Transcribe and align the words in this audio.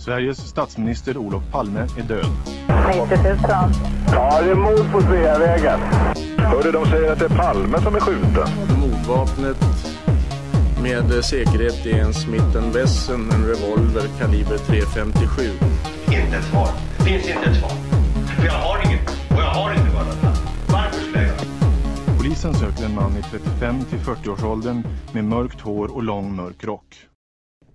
Sveriges 0.00 0.38
statsminister 0.38 1.16
Olof 1.16 1.42
Palme 1.52 1.80
är 1.80 2.02
död. 2.02 2.26
90 2.88 3.22
000. 3.24 3.38
Ja, 4.12 4.42
det 4.42 4.50
är 4.50 4.54
mord 4.54 4.92
på 4.92 5.00
Sveavägen. 5.00 5.80
Hörde 6.38 6.72
de 6.72 6.86
säger 6.86 7.12
att 7.12 7.18
det 7.18 7.24
är 7.24 7.28
Palme 7.28 7.80
som 7.80 7.94
är 7.94 8.00
skjuten. 8.00 8.48
Mordvapnet 8.80 9.56
med 10.82 11.24
säkerhet 11.24 11.86
är 11.86 12.00
en 12.00 12.14
Smith 12.14 12.74
Wesson, 12.74 13.30
en 13.30 13.46
revolver 13.46 14.08
kaliber 14.18 14.56
.357. 14.56 15.50
Inte 16.06 16.36
ett 16.36 16.44
svar. 16.44 16.68
Det 16.98 17.04
finns 17.04 17.28
inte 17.28 17.50
ett 17.50 17.56
svar. 17.56 17.70
För 18.36 18.46
jag 18.46 18.52
har 18.52 18.86
inget. 18.86 19.08
Och 19.08 19.40
jag 19.40 19.50
har 19.50 19.70
inte 19.70 19.90
varit 19.94 20.22
Varför 20.68 21.00
skulle 21.00 21.26
jag 21.26 22.18
Polisen 22.18 22.54
söker 22.54 22.84
en 22.84 22.94
man 22.94 23.16
i 23.16 23.22
35 23.22 23.84
till 23.84 23.98
40-årsåldern 23.98 24.82
med 25.12 25.24
mörkt 25.24 25.60
hår 25.60 25.94
och 25.94 26.02
lång 26.02 26.36
mörk 26.36 26.64
rock. 26.64 27.09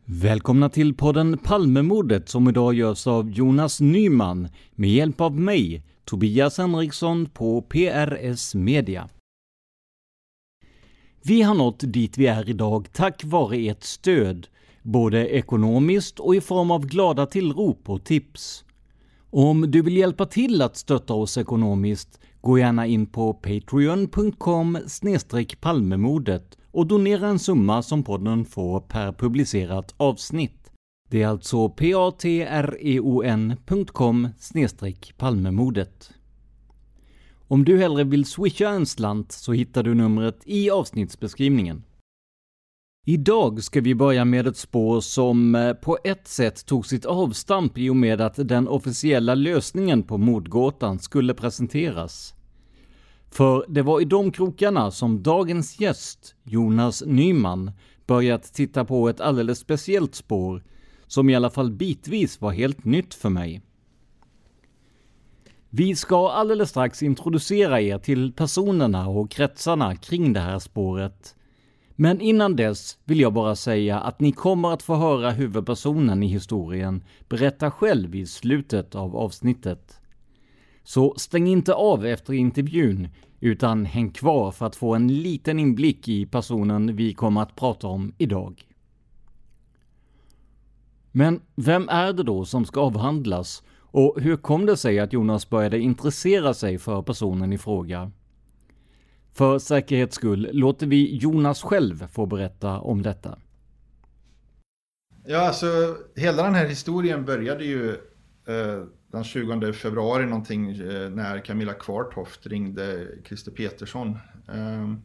Välkomna 0.07 0.69
till 0.69 0.93
podden 0.93 1.38
Palmemordet 1.38 2.29
som 2.29 2.49
idag 2.49 2.73
görs 2.73 3.07
av 3.07 3.29
Jonas 3.29 3.81
Nyman 3.81 4.47
med 4.71 4.89
hjälp 4.89 5.21
av 5.21 5.39
mig, 5.39 5.83
Tobias 6.03 6.57
Henriksson 6.57 7.25
på 7.25 7.61
PRS 7.61 8.55
Media. 8.55 9.09
Vi 11.23 11.41
har 11.41 11.55
nått 11.55 11.79
dit 11.79 12.17
vi 12.17 12.27
är 12.27 12.49
idag 12.49 12.88
tack 12.93 13.23
vare 13.23 13.57
ert 13.57 13.83
stöd, 13.83 14.47
både 14.81 15.29
ekonomiskt 15.29 16.19
och 16.19 16.35
i 16.35 16.41
form 16.41 16.72
av 16.72 16.85
glada 16.85 17.25
tillrop 17.25 17.89
och 17.89 18.03
tips. 18.03 18.66
Om 19.29 19.72
du 19.72 19.81
vill 19.81 19.97
hjälpa 19.97 20.25
till 20.25 20.61
att 20.61 20.77
stötta 20.77 21.13
oss 21.13 21.37
ekonomiskt, 21.37 22.19
gå 22.41 22.59
gärna 22.59 22.85
in 22.87 23.05
på 23.05 23.33
patreon.com 23.33 24.77
palmemordet 25.61 26.57
och 26.75 26.88
donera 26.88 27.28
en 27.28 27.40
summa 27.40 27.84
som 27.84 28.03
podden 28.03 28.46
får 28.46 28.80
per 28.80 29.12
publicerat 29.12 29.94
avsnitt. 29.97 30.72
Det 31.09 31.22
är 31.22 31.28
alltså 31.28 31.69
patreon.com 31.69 32.30
palmemordet. 35.18 36.12
Om 37.47 37.66
du 37.66 37.78
hellre 37.78 38.03
vill 38.03 38.25
swisha 38.25 38.69
en 38.69 38.85
slant 38.85 39.31
så 39.31 39.53
hittar 39.53 39.84
du 39.84 39.94
numret 39.94 40.41
i 40.46 40.69
avsnittsbeskrivningen. 40.69 41.84
Idag 43.06 43.64
ska 43.64 43.81
vi 43.81 43.96
börja 43.96 44.25
med 44.25 44.47
ett 44.47 44.58
spår 44.58 45.02
som 45.02 45.56
eh, 45.56 45.74
på 45.74 45.97
ett 46.03 46.28
sätt 46.28 46.66
tog 46.66 46.85
sitt 46.85 47.06
avstamp 47.06 47.78
i 47.78 47.90
och 47.90 47.96
med 47.96 48.22
att 48.22 48.47
den 48.47 48.68
officiella 48.68 49.35
lösningen 49.35 50.03
på 50.03 50.18
mordgåtan 50.18 51.00
skulle 51.00 51.34
presenteras. 51.34 52.34
För 53.35 53.66
det 53.68 53.81
var 53.81 54.01
i 54.01 54.06
de 54.06 54.31
krokarna 54.31 54.91
som 54.91 55.23
dagens 55.23 55.79
gäst, 55.79 56.35
Jonas 56.44 57.03
Nyman, 57.06 57.72
börjat 58.07 58.53
titta 58.53 58.85
på 58.85 59.09
ett 59.09 59.22
alldeles 59.22 59.59
speciellt 59.59 60.16
spår, 60.16 60.63
som 61.07 61.29
i 61.29 61.35
alla 61.35 61.50
fall 61.50 61.72
bitvis 61.72 62.41
var 62.41 62.51
helt 62.51 62.85
nytt 62.85 63.13
för 63.13 63.29
mig. 63.29 63.62
Vi 65.69 65.96
ska 65.96 66.29
alldeles 66.29 66.69
strax 66.69 67.03
introducera 67.03 67.81
er 67.81 67.97
till 67.97 68.34
personerna 68.34 69.07
och 69.07 69.31
kretsarna 69.31 69.96
kring 69.96 70.34
det 70.34 70.40
här 70.40 70.59
spåret. 70.59 71.35
Men 71.96 72.22
innan 72.22 72.56
dess 72.56 72.97
vill 73.03 73.19
jag 73.19 73.34
bara 73.34 73.56
säga 73.56 74.00
att 74.00 74.19
ni 74.19 74.31
kommer 74.31 74.73
att 74.73 74.84
få 74.84 74.96
höra 74.96 75.31
huvudpersonen 75.31 76.23
i 76.23 76.28
historien 76.28 77.03
berätta 77.29 77.72
själv 77.72 78.16
i 78.16 78.25
slutet 78.25 78.96
av 78.96 79.16
avsnittet. 79.16 80.00
Så 80.88 81.13
stäng 81.18 81.47
inte 81.47 81.73
av 81.73 82.06
efter 82.06 82.34
intervjun, 82.34 83.07
utan 83.40 83.85
häng 83.85 84.12
kvar 84.12 84.51
för 84.51 84.66
att 84.66 84.75
få 84.75 84.96
en 84.96 85.07
liten 85.07 85.59
inblick 85.59 86.07
i 86.07 86.25
personen 86.25 86.96
vi 86.96 87.13
kommer 87.13 87.41
att 87.41 87.56
prata 87.56 87.88
om 87.88 88.13
idag. 88.18 88.63
Men 91.12 91.41
vem 91.56 91.90
är 91.90 92.13
det 92.13 92.23
då 92.23 92.46
som 92.46 92.66
ska 92.66 92.81
avhandlas 92.81 93.63
och 93.78 94.22
hur 94.22 94.38
kom 94.38 94.66
det 94.66 94.78
sig 94.78 95.00
att 95.00 95.13
Jonas 95.13 95.50
började 95.50 95.79
intressera 95.79 96.53
sig 96.53 96.78
för 96.78 97.02
personen 97.02 97.53
i 97.53 97.57
fråga? 97.57 98.12
För 99.34 99.59
säkerhets 99.59 100.16
skull 100.16 100.50
låter 100.52 100.88
vi 100.88 101.17
Jonas 101.17 101.62
själv 101.62 102.07
få 102.07 102.25
berätta 102.25 102.79
om 102.79 103.02
detta. 103.02 103.38
Ja, 105.25 105.47
alltså 105.47 105.97
hela 106.16 106.44
den 106.44 106.56
här 106.56 106.67
historien 106.67 107.25
började 107.25 107.66
ju 107.66 107.90
eh, 108.47 108.84
den 109.16 109.24
20 109.24 109.74
februari 109.74 110.26
någonting 110.26 110.70
eh, 110.70 111.09
när 111.09 111.46
Camilla 111.46 111.74
Kvartoft 111.74 112.48
ringde 112.48 113.08
Christer 113.24 113.52
Petersson. 113.52 114.17
Ehm, 114.47 115.02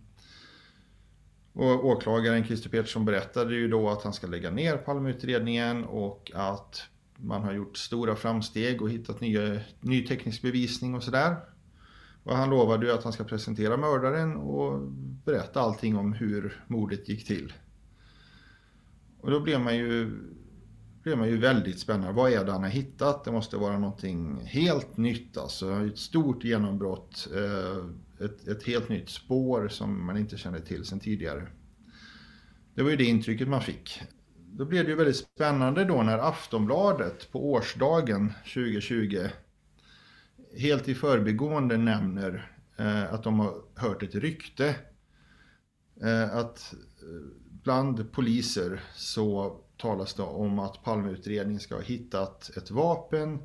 och 1.53 1.87
åklagaren 1.87 2.45
Christer 2.45 2.71
Petersson 2.71 3.05
berättade 3.05 3.55
ju 3.55 3.69
då 3.69 3.91
att 3.91 4.03
han 4.03 4.13
ska 4.13 4.27
lägga 4.27 4.51
ner 4.51 4.77
Palmeutredningen 4.77 5.85
och 5.85 6.33
att 6.35 6.83
man 7.17 7.43
har 7.43 7.53
gjort 7.53 7.77
stora 7.77 8.17
framsteg 8.17 8.83
och 8.83 8.91
hittat 8.91 9.21
nya, 9.21 9.61
ny 9.81 10.07
teknisk 10.07 10.43
bevisning 10.43 10.95
och 10.95 11.03
sådär. 11.03 11.37
Och 12.25 12.37
han 12.37 12.51
lovade 12.51 12.87
ju 12.87 12.93
att 12.93 13.05
han 13.05 13.13
ska 13.13 13.25
presentera 13.25 13.77
mördaren 13.77 14.37
och 14.37 14.81
berätta 15.25 15.61
allting 15.61 15.97
om 15.97 16.13
hur 16.13 16.65
mordet 16.67 17.09
gick 17.09 17.27
till. 17.27 17.53
Och 19.21 19.31
då 19.31 19.41
blev 19.41 19.61
man 19.61 19.77
ju 19.77 20.11
blir 21.03 21.17
man 21.17 21.29
ju 21.29 21.37
väldigt 21.37 21.79
spännande. 21.79 22.13
Vad 22.13 22.33
är 22.33 22.45
det 22.45 22.53
han 22.53 22.63
har 22.63 22.71
hittat? 22.71 23.25
Det 23.25 23.33
måste 23.33 23.57
vara 23.57 23.79
någonting 23.79 24.41
helt 24.45 24.97
nytt 24.97 25.37
alltså. 25.37 25.87
Ett 25.87 25.99
stort 25.99 26.45
genombrott. 26.45 27.29
Eh, 27.35 28.25
ett, 28.27 28.49
ett 28.49 28.63
helt 28.63 28.89
nytt 28.89 29.09
spår 29.09 29.69
som 29.69 30.07
man 30.07 30.17
inte 30.17 30.37
kände 30.37 30.61
till 30.61 30.85
sedan 30.85 31.01
tidigare. 31.01 31.47
Det 32.75 32.83
var 32.83 32.91
ju 32.91 32.97
det 32.97 33.05
intrycket 33.05 33.49
man 33.49 33.63
fick. 33.63 34.03
Då 34.53 34.65
blev 34.65 34.85
det 34.85 34.91
ju 34.91 34.97
väldigt 34.97 35.17
spännande 35.17 35.85
då 35.85 36.03
när 36.03 36.19
Aftonbladet 36.19 37.33
på 37.33 37.51
årsdagen 37.53 38.33
2020 38.55 39.29
helt 40.59 40.89
i 40.89 40.95
förbigående 40.95 41.77
nämner 41.77 42.53
eh, 42.77 43.15
att 43.15 43.23
de 43.23 43.41
har 43.41 43.55
hört 43.75 44.03
ett 44.03 44.15
rykte. 44.15 44.77
Eh, 46.03 46.37
att 46.37 46.75
bland 47.63 48.13
poliser 48.13 48.81
så 48.95 49.61
talas 49.81 50.15
det 50.15 50.23
om 50.23 50.59
att 50.59 50.85
Palmeutredningen 50.85 51.61
ska 51.61 51.75
ha 51.75 51.83
hittat 51.83 52.51
ett 52.57 52.71
vapen 52.71 53.39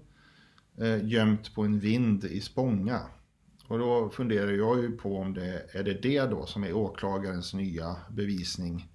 eh, 0.78 1.08
gömt 1.08 1.56
på 1.56 1.64
en 1.64 1.80
vind 1.80 2.24
i 2.24 2.42
Spånga. 2.42 3.00
Och 3.68 3.80
då 3.80 4.10
funderar 4.10 4.52
jag 4.52 4.82
ju 4.82 4.92
på 4.92 5.18
om 5.18 5.34
det 5.34 5.66
är 5.72 5.84
det, 5.84 6.02
det 6.02 6.26
då 6.26 6.46
som 6.46 6.64
är 6.64 6.74
åklagarens 6.74 7.54
nya 7.54 7.96
bevisning 8.10 8.90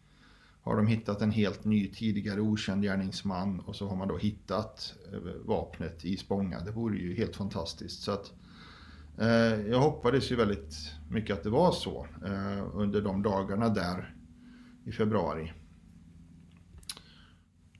har 0.63 0.77
de 0.77 0.87
hittat 0.87 1.23
en 1.23 1.31
helt 1.31 1.65
ny 1.65 1.89
tidigare 1.89 2.41
okänd 2.41 2.83
gärningsman 2.83 3.61
och 3.61 3.77
så 3.77 3.89
har 3.89 3.97
man 3.97 4.09
då 4.09 4.17
hittat 4.17 4.95
eh, 5.13 5.19
vapnet 5.45 6.05
i 6.05 6.17
Spånga. 6.17 6.61
Det 6.61 6.71
vore 6.71 6.99
ju 6.99 7.15
helt 7.15 7.37
fantastiskt. 7.37 8.03
Så 8.03 8.13
att, 8.13 8.33
eh, 9.19 9.67
jag 9.71 9.79
hoppades 9.79 10.33
ju 10.33 10.37
väldigt 10.37 10.77
mycket 11.09 11.37
att 11.37 11.43
det 11.43 11.51
var 11.51 11.73
så 11.73 12.07
eh, 12.25 12.67
under 12.75 13.01
de 13.03 13.23
dagarna 13.23 13.69
där 13.69 14.15
i 14.85 14.93
februari. 14.93 15.53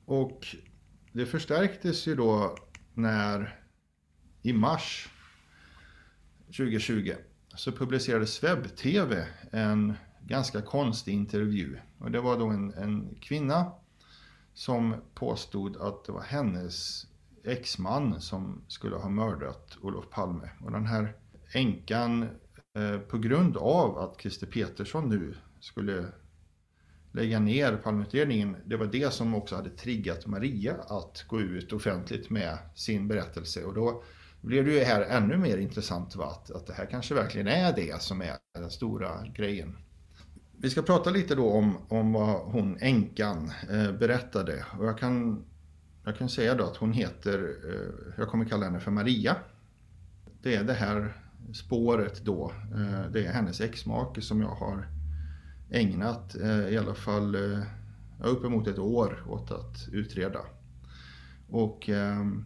Och 0.05 0.55
det 1.11 1.25
förstärktes 1.25 2.07
ju 2.07 2.15
då 2.15 2.55
när 2.93 3.59
i 4.41 4.53
mars 4.53 5.09
2020 6.45 7.13
så 7.55 7.71
publicerades 7.71 8.43
Webb-TV 8.43 9.27
en 9.51 9.93
ganska 10.21 10.61
konstig 10.61 11.13
intervju. 11.13 11.77
Och 11.99 12.11
det 12.11 12.21
var 12.21 12.39
då 12.39 12.47
en, 12.47 12.73
en 12.73 13.15
kvinna 13.21 13.71
som 14.53 14.95
påstod 15.13 15.77
att 15.77 16.05
det 16.05 16.11
var 16.11 16.21
hennes 16.21 17.05
exman 17.43 18.21
som 18.21 18.61
skulle 18.67 18.95
ha 18.95 19.09
mördat 19.09 19.77
Olof 19.81 20.09
Palme. 20.09 20.49
Och 20.61 20.71
den 20.71 20.85
här 20.85 21.15
änkan, 21.53 22.23
eh, 22.75 22.97
på 22.97 23.17
grund 23.17 23.57
av 23.57 23.97
att 23.97 24.21
Christer 24.21 24.47
Petersson 24.47 25.09
nu 25.09 25.35
skulle 25.59 26.07
lägga 27.11 27.39
ner 27.39 27.77
Palmeutredningen, 27.77 28.57
det 28.65 28.77
var 28.77 28.85
det 28.85 29.13
som 29.13 29.35
också 29.35 29.55
hade 29.55 29.69
triggat 29.69 30.27
Maria 30.27 30.75
att 30.87 31.25
gå 31.27 31.41
ut 31.41 31.73
offentligt 31.73 32.29
med 32.29 32.57
sin 32.75 33.07
berättelse. 33.07 33.63
Och 33.63 33.73
då 33.73 34.03
blev 34.41 34.65
det 34.65 34.71
ju 34.71 34.79
här 34.79 35.01
ännu 35.01 35.37
mer 35.37 35.57
intressant 35.57 36.15
va? 36.15 36.25
Att, 36.25 36.51
att 36.51 36.67
det 36.67 36.73
här 36.73 36.85
kanske 36.85 37.13
verkligen 37.13 37.47
är 37.47 37.73
det 37.75 38.01
som 38.01 38.21
är 38.21 38.35
den 38.53 38.69
stora 38.69 39.27
grejen. 39.35 39.77
Vi 40.57 40.69
ska 40.69 40.81
prata 40.81 41.09
lite 41.09 41.35
då 41.35 41.51
om, 41.51 41.77
om 41.87 42.13
vad 42.13 42.39
hon 42.39 42.77
änkan 42.79 43.51
eh, 43.69 43.91
berättade. 43.91 44.65
Och 44.79 44.85
jag 44.85 44.97
kan, 44.97 45.45
jag 46.05 46.17
kan 46.17 46.29
säga 46.29 46.55
då 46.55 46.63
att 46.63 46.77
hon 46.77 46.93
heter, 46.93 47.55
eh, 47.69 48.13
jag 48.17 48.27
kommer 48.27 48.45
kalla 48.45 48.65
henne 48.65 48.79
för 48.79 48.91
Maria. 48.91 49.35
Det 50.41 50.55
är 50.55 50.63
det 50.63 50.73
här 50.73 51.13
spåret 51.53 52.21
då, 52.25 52.51
eh, 52.75 53.11
det 53.11 53.25
är 53.25 53.33
hennes 53.33 53.61
exmake 53.61 54.21
som 54.21 54.41
jag 54.41 54.55
har 54.55 54.87
ägnat 55.71 56.35
eh, 56.35 56.69
i 56.69 56.77
alla 56.77 56.93
fall 56.93 57.35
eh, 57.35 57.63
uppemot 58.23 58.67
ett 58.67 58.79
år 58.79 59.23
åt 59.27 59.51
att 59.51 59.87
utreda. 59.91 60.39
Och 61.49 61.89
ehm, 61.89 62.45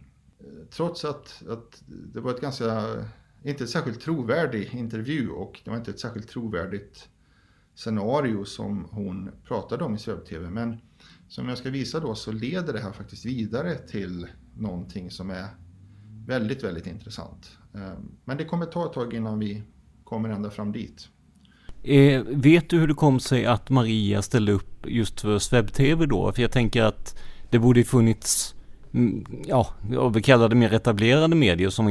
trots 0.70 1.04
att, 1.04 1.42
att 1.48 1.82
det 1.86 2.20
var 2.20 2.30
ett 2.30 2.40
ganska, 2.40 3.04
inte 3.42 3.64
ett 3.64 3.70
särskilt 3.70 4.00
trovärdig 4.00 4.74
intervju 4.74 5.30
och 5.30 5.60
det 5.64 5.70
var 5.70 5.76
inte 5.76 5.90
ett 5.90 6.00
särskilt 6.00 6.28
trovärdigt 6.28 7.08
scenario 7.74 8.44
som 8.44 8.84
hon 8.90 9.30
pratade 9.44 9.84
om 9.84 9.94
i 9.94 9.98
SvebTV. 9.98 10.50
Men 10.50 10.80
som 11.28 11.48
jag 11.48 11.58
ska 11.58 11.70
visa 11.70 12.00
då 12.00 12.14
så 12.14 12.32
leder 12.32 12.72
det 12.72 12.80
här 12.80 12.92
faktiskt 12.92 13.24
vidare 13.24 13.74
till 13.74 14.26
någonting 14.56 15.10
som 15.10 15.30
är 15.30 15.46
väldigt, 16.26 16.64
väldigt 16.64 16.86
intressant. 16.86 17.58
Ehm, 17.74 18.16
men 18.24 18.36
det 18.36 18.44
kommer 18.44 18.66
ta 18.66 18.86
ett 18.86 18.92
tag 18.92 19.14
innan 19.14 19.38
vi 19.38 19.62
kommer 20.04 20.28
ända 20.28 20.50
fram 20.50 20.72
dit. 20.72 21.08
Eh, 21.86 22.22
vet 22.26 22.70
du 22.70 22.78
hur 22.78 22.86
det 22.88 22.94
kom 22.94 23.20
sig 23.20 23.46
att 23.46 23.70
Maria 23.70 24.22
ställde 24.22 24.52
upp 24.52 24.86
just 24.86 25.20
för 25.20 25.38
SvebTV 25.38 26.06
då? 26.06 26.32
För 26.32 26.42
jag 26.42 26.52
tänker 26.52 26.82
att 26.82 27.18
det 27.50 27.58
borde 27.58 27.84
funnits, 27.84 28.54
mm, 28.94 29.26
ja, 29.46 29.74
vi 30.14 30.22
kallar 30.22 30.48
det 30.48 30.54
mer 30.54 30.72
etablerade 30.74 31.34
medier 31.34 31.70
som 31.70 31.86
är 31.86 31.90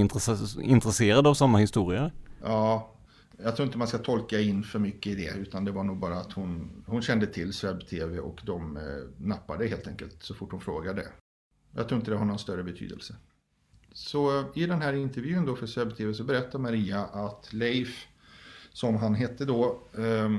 intresserade 0.62 1.30
av 1.30 1.34
samma 1.34 1.58
historia. 1.58 2.12
Ja, 2.44 2.96
jag 3.44 3.56
tror 3.56 3.66
inte 3.66 3.78
man 3.78 3.88
ska 3.88 3.98
tolka 3.98 4.40
in 4.40 4.64
för 4.64 4.80
mycket 4.80 5.12
i 5.12 5.16
det 5.16 5.34
utan 5.38 5.66
det 5.66 5.72
var 5.72 5.84
nog 5.84 5.98
bara 5.98 6.16
att 6.16 6.34
hon, 6.34 6.84
hon 6.88 7.02
kände 7.02 7.28
till 7.28 7.54
SvebTV 7.54 8.20
och 8.20 8.42
de 8.46 8.78
eh, 8.78 8.84
nappade 9.18 9.68
helt 9.68 9.88
enkelt 9.88 10.16
så 10.20 10.34
fort 10.34 10.52
hon 10.52 10.62
frågade. 10.62 11.08
Jag 11.76 11.88
tror 11.88 12.00
inte 12.00 12.12
det 12.12 12.18
har 12.18 12.26
någon 12.26 12.40
större 12.40 12.64
betydelse. 12.64 13.16
Så 13.94 14.40
eh, 14.40 14.46
i 14.56 14.66
den 14.66 14.82
här 14.82 14.94
intervjun 14.94 15.46
då 15.46 15.56
för 15.56 15.68
SvebTV 15.68 16.14
så 16.14 16.24
berättar 16.24 16.60
Maria 16.60 17.00
att 17.04 17.54
Leif, 17.54 18.08
som 18.76 18.96
han 18.96 19.16
hette 19.16 19.46
då, 19.46 19.80
eh, 19.98 20.36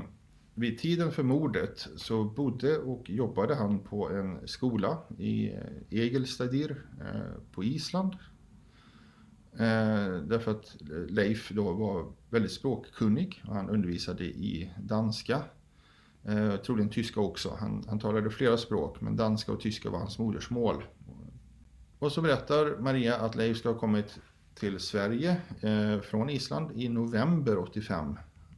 vid 0.53 0.79
tiden 0.79 1.11
för 1.11 1.23
mordet 1.23 1.87
så 1.95 2.23
bodde 2.23 2.77
och 2.77 3.09
jobbade 3.09 3.55
han 3.55 3.79
på 3.79 4.09
en 4.09 4.47
skola 4.47 4.97
i 5.17 5.47
eh, 5.49 5.59
Egelstadir 5.89 6.85
eh, 7.01 7.41
på 7.51 7.63
Island 7.63 8.15
Eh, 9.59 10.21
därför 10.21 10.51
att 10.51 10.81
eh, 10.81 10.97
Leif 11.09 11.49
då 11.49 11.71
var 11.73 12.05
väldigt 12.29 12.51
språkkunnig 12.51 13.43
och 13.47 13.55
han 13.55 13.69
undervisade 13.69 14.23
i 14.23 14.71
danska. 14.79 15.41
Eh, 16.23 16.55
troligen 16.55 16.89
tyska 16.89 17.19
också. 17.19 17.57
Han, 17.59 17.83
han 17.87 17.99
talade 17.99 18.29
flera 18.29 18.57
språk 18.57 19.01
men 19.01 19.15
danska 19.15 19.51
och 19.51 19.59
tyska 19.59 19.89
var 19.89 19.99
hans 19.99 20.19
modersmål. 20.19 20.83
Och 21.99 22.11
så 22.11 22.21
berättar 22.21 22.79
Maria 22.79 23.15
att 23.15 23.35
Leif 23.35 23.57
ska 23.57 23.69
ha 23.69 23.79
kommit 23.79 24.19
till 24.53 24.79
Sverige 24.79 25.41
eh, 25.61 25.99
från 26.01 26.29
Island 26.29 26.71
i 26.75 26.89
november 26.89 27.57
85 27.57 28.17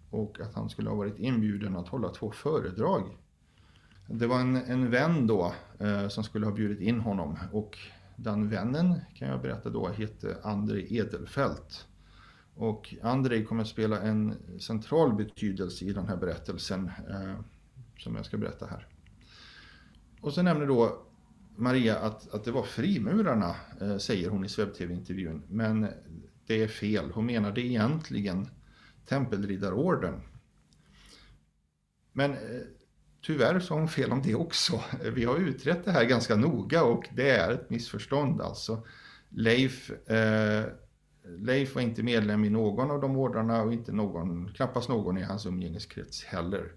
och 0.09 0.39
att 0.39 0.53
han 0.53 0.69
skulle 0.69 0.89
ha 0.89 0.95
varit 0.95 1.19
inbjuden 1.19 1.75
att 1.75 1.87
hålla 1.87 2.09
två 2.09 2.31
föredrag. 2.31 3.17
Det 4.07 4.27
var 4.27 4.39
en, 4.39 4.55
en 4.55 4.89
vän 4.89 5.27
då 5.27 5.53
eh, 5.79 6.07
som 6.07 6.23
skulle 6.23 6.45
ha 6.45 6.53
bjudit 6.53 6.79
in 6.79 6.99
honom 6.99 7.37
och 7.51 7.77
den 8.15 8.49
vännen 8.49 8.99
kan 9.15 9.27
jag 9.27 9.41
berätta 9.41 9.69
då 9.69 9.87
hette 9.87 10.37
André 10.43 10.87
Edelfelt. 10.89 11.85
Och 12.55 12.95
André 13.01 13.43
kommer 13.43 13.61
att 13.61 13.67
spela 13.67 14.01
en 14.01 14.35
central 14.59 15.13
betydelse 15.13 15.85
i 15.85 15.93
den 15.93 16.07
här 16.07 16.17
berättelsen 16.17 16.91
eh, 17.09 17.35
som 17.97 18.15
jag 18.15 18.25
ska 18.25 18.37
berätta 18.37 18.65
här. 18.65 18.87
Och 20.21 20.33
så 20.33 20.41
nämner 20.41 20.65
då 20.67 21.01
Maria 21.55 21.99
att, 21.99 22.33
att 22.33 22.43
det 22.43 22.51
var 22.51 22.63
frimurarna, 22.63 23.55
eh, 23.81 23.97
säger 23.97 24.29
hon 24.29 24.45
i 24.45 24.49
SvebTV-intervjun. 24.49 25.43
Men 25.47 25.87
det 26.47 26.63
är 26.63 26.67
fel. 26.67 27.11
Hon 27.13 27.25
menade 27.25 27.61
egentligen 27.61 28.47
Tempelriddarorden. 29.09 30.21
Men 32.13 32.31
eh, 32.31 32.37
Tyvärr 33.21 33.59
så 33.59 33.73
har 33.73 33.79
hon 33.79 33.89
fel 33.89 34.11
om 34.11 34.21
det 34.21 34.35
också. 34.35 34.83
Eh, 35.03 35.11
vi 35.11 35.25
har 35.25 35.37
utrett 35.37 35.85
det 35.85 35.91
här 35.91 36.05
ganska 36.05 36.35
noga 36.35 36.83
och 36.83 37.09
det 37.15 37.29
är 37.29 37.51
ett 37.51 37.69
missförstånd 37.69 38.41
alltså. 38.41 38.87
Leif, 39.29 39.91
eh, 40.09 40.65
Leif 41.23 41.75
var 41.75 41.81
inte 41.81 42.03
medlem 42.03 42.45
i 42.45 42.49
någon 42.49 42.91
av 42.91 43.01
de 43.01 43.17
ordrarna 43.17 43.61
och 43.61 43.73
inte 43.73 43.91
någon, 43.91 44.53
knappast 44.53 44.89
någon 44.89 45.17
i 45.17 45.21
hans 45.21 45.45
umgängeskrets 45.45 46.23
heller. 46.23 46.71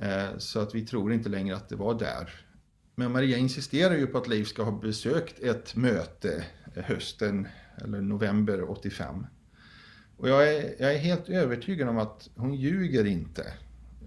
Eh, 0.00 0.38
så 0.38 0.60
att 0.60 0.74
vi 0.74 0.86
tror 0.86 1.12
inte 1.12 1.28
längre 1.28 1.56
att 1.56 1.68
det 1.68 1.76
var 1.76 1.98
där. 1.98 2.30
Men 2.94 3.12
Maria 3.12 3.36
insisterar 3.36 3.94
ju 3.94 4.06
på 4.06 4.18
att 4.18 4.28
Leif 4.28 4.48
ska 4.48 4.62
ha 4.62 4.72
besökt 4.72 5.38
ett 5.38 5.76
möte 5.76 6.44
eh, 6.74 6.84
hösten 6.84 7.48
eller 7.78 8.00
november 8.00 8.70
85. 8.70 9.26
Och 10.16 10.28
jag 10.28 10.54
är, 10.54 10.74
jag 10.78 10.94
är 10.94 10.98
helt 10.98 11.28
övertygad 11.28 11.88
om 11.88 11.98
att 11.98 12.30
hon 12.36 12.54
ljuger 12.54 13.04
inte. 13.04 13.52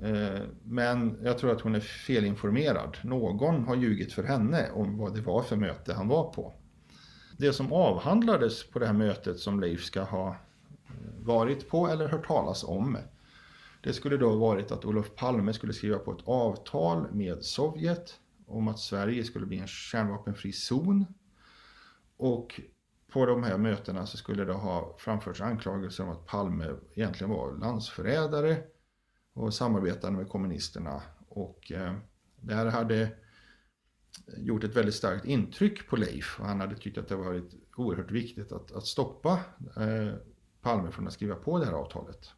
Eh, 0.03 0.41
men 0.63 1.19
jag 1.23 1.37
tror 1.37 1.51
att 1.51 1.61
hon 1.61 1.75
är 1.75 1.79
felinformerad. 1.79 2.97
Någon 3.01 3.63
har 3.63 3.75
ljugit 3.75 4.13
för 4.13 4.23
henne 4.23 4.71
om 4.71 4.97
vad 4.97 5.15
det 5.15 5.21
var 5.21 5.43
för 5.43 5.55
möte 5.55 5.93
han 5.93 6.07
var 6.07 6.33
på. 6.33 6.53
Det 7.37 7.53
som 7.53 7.73
avhandlades 7.73 8.69
på 8.69 8.79
det 8.79 8.85
här 8.85 8.93
mötet 8.93 9.39
som 9.39 9.59
Leif 9.59 9.83
ska 9.83 10.01
ha 10.01 10.27
eh, 10.29 10.35
varit 11.19 11.69
på 11.69 11.87
eller 11.87 12.07
hört 12.07 12.27
talas 12.27 12.63
om. 12.63 12.97
Det 13.81 13.93
skulle 13.93 14.17
då 14.17 14.35
varit 14.35 14.71
att 14.71 14.85
Olof 14.85 15.15
Palme 15.15 15.53
skulle 15.53 15.73
skriva 15.73 15.97
på 15.97 16.11
ett 16.11 16.27
avtal 16.27 17.11
med 17.11 17.43
Sovjet 17.43 18.19
om 18.47 18.67
att 18.67 18.79
Sverige 18.79 19.23
skulle 19.23 19.45
bli 19.45 19.59
en 19.59 19.67
kärnvapenfri 19.67 20.51
zon. 20.51 21.05
Och 22.17 22.61
på 23.11 23.25
de 23.25 23.43
här 23.43 23.57
mötena 23.57 24.05
så 24.05 24.17
skulle 24.17 24.45
det 24.45 24.53
ha 24.53 24.95
framförts 24.99 25.41
anklagelser 25.41 26.03
om 26.03 26.09
att 26.09 26.25
Palme 26.25 26.75
egentligen 26.93 27.31
var 27.31 27.57
landsförrädare 27.57 28.57
och 29.33 29.53
samarbetade 29.53 30.17
med 30.17 30.29
kommunisterna. 30.29 31.01
Och 31.27 31.71
eh, 31.71 31.95
det 32.41 32.55
här 32.55 32.65
hade 32.65 33.11
gjort 34.37 34.63
ett 34.63 34.75
väldigt 34.75 34.95
starkt 34.95 35.25
intryck 35.25 35.87
på 35.89 35.95
Leif 35.95 36.39
och 36.39 36.45
han 36.45 36.59
hade 36.59 36.75
tyckt 36.75 36.97
att 36.97 37.07
det 37.07 37.15
varit 37.15 37.53
oerhört 37.75 38.11
viktigt 38.11 38.51
att, 38.51 38.71
att 38.71 38.85
stoppa 38.85 39.39
eh, 39.77 40.13
Palme 40.61 40.91
från 40.91 41.07
att 41.07 41.13
skriva 41.13 41.35
på 41.35 41.59
det 41.59 41.65
här 41.65 41.73
avtalet. 41.73 42.31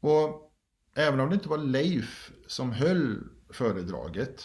Och 0.00 0.52
även 0.94 1.20
om 1.20 1.28
det 1.28 1.34
inte 1.34 1.48
var 1.48 1.58
Leif 1.58 2.32
som 2.46 2.72
höll 2.72 3.28
föredraget 3.48 4.44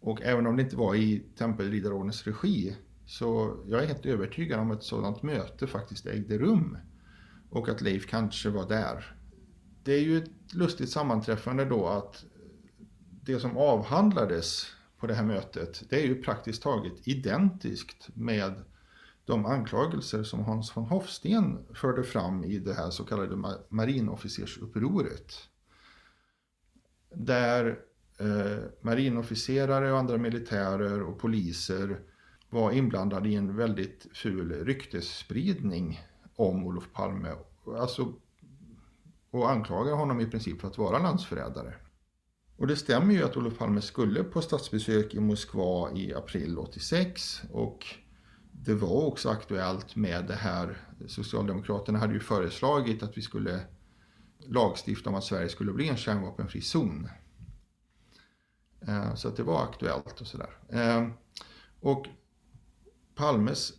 och 0.00 0.22
även 0.22 0.46
om 0.46 0.56
det 0.56 0.62
inte 0.62 0.76
var 0.76 0.94
i 0.94 1.18
Tempelriddarordens 1.36 2.26
regi 2.26 2.76
så 3.12 3.56
jag 3.66 3.82
är 3.82 3.86
helt 3.86 4.06
övertygad 4.06 4.60
om 4.60 4.70
att 4.70 4.78
ett 4.78 4.84
sådant 4.84 5.22
möte 5.22 5.66
faktiskt 5.66 6.06
ägde 6.06 6.38
rum. 6.38 6.78
och 7.50 7.68
att 7.68 7.80
Leif 7.80 8.06
kanske 8.06 8.50
var 8.50 8.68
där. 8.68 9.16
Det 9.82 9.92
är 9.92 10.00
ju 10.00 10.18
ett 10.18 10.54
lustigt 10.54 10.90
sammanträffande 10.90 11.64
då 11.64 11.86
att 11.86 12.24
det 13.22 13.40
som 13.40 13.56
avhandlades 13.56 14.66
på 14.98 15.06
det 15.06 15.14
här 15.14 15.24
mötet, 15.24 15.82
det 15.90 15.96
är 15.96 16.06
ju 16.06 16.22
praktiskt 16.22 16.62
taget 16.62 17.08
identiskt 17.08 18.08
med 18.14 18.62
de 19.24 19.46
anklagelser 19.46 20.22
som 20.22 20.44
Hans 20.44 20.76
von 20.76 20.84
Hofsten 20.84 21.66
förde 21.74 22.04
fram 22.04 22.44
i 22.44 22.58
det 22.58 22.74
här 22.74 22.90
så 22.90 23.04
kallade 23.04 23.58
marinofficersupproret. 23.68 25.32
Där 27.14 27.78
eh, 28.18 28.64
marinofficerare 28.80 29.92
och 29.92 29.98
andra 29.98 30.18
militärer 30.18 31.02
och 31.02 31.18
poliser 31.18 32.00
var 32.52 32.72
inblandade 32.72 33.28
i 33.28 33.34
en 33.34 33.56
väldigt 33.56 34.06
ful 34.14 34.64
ryktesspridning 34.64 36.00
om 36.36 36.66
Olof 36.66 36.92
Palme. 36.92 37.34
Alltså, 37.78 38.12
och 39.30 39.50
anklagar 39.50 39.92
honom 39.92 40.20
i 40.20 40.26
princip 40.26 40.60
för 40.60 40.68
att 40.68 40.78
vara 40.78 40.98
landsförrädare. 40.98 41.74
Och 42.56 42.66
det 42.66 42.76
stämmer 42.76 43.14
ju 43.14 43.24
att 43.24 43.36
Olof 43.36 43.58
Palme 43.58 43.80
skulle 43.80 44.24
på 44.24 44.42
statsbesök 44.42 45.14
i 45.14 45.20
Moskva 45.20 45.92
i 45.94 46.14
april 46.14 46.58
86 46.58 47.42
och 47.52 47.86
det 48.52 48.74
var 48.74 49.06
också 49.06 49.28
aktuellt 49.28 49.96
med 49.96 50.24
det 50.26 50.34
här. 50.34 50.76
Socialdemokraterna 51.06 51.98
hade 51.98 52.14
ju 52.14 52.20
föreslagit 52.20 53.02
att 53.02 53.16
vi 53.16 53.22
skulle 53.22 53.60
lagstifta 54.38 55.10
om 55.10 55.16
att 55.16 55.24
Sverige 55.24 55.48
skulle 55.48 55.72
bli 55.72 55.88
en 55.88 55.96
kärnvapenfri 55.96 56.60
zon. 56.60 57.08
Eh, 58.88 59.14
så 59.14 59.28
att 59.28 59.36
det 59.36 59.42
var 59.42 59.62
aktuellt 59.62 60.20
och 60.20 60.26
sådär. 60.26 60.50
Eh, 60.68 61.08
och 61.80 62.06
Palmes 63.22 63.72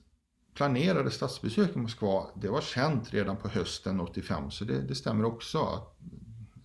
planerade 0.53 1.11
statsbesök 1.11 1.75
i 1.75 1.79
Moskva, 1.79 2.29
det 2.35 2.49
var 2.49 2.61
känt 2.61 3.13
redan 3.13 3.37
på 3.37 3.47
hösten 3.47 3.99
85. 3.99 4.51
Så 4.51 4.65
det, 4.65 4.81
det 4.81 4.95
stämmer 4.95 5.25
också. 5.25 5.57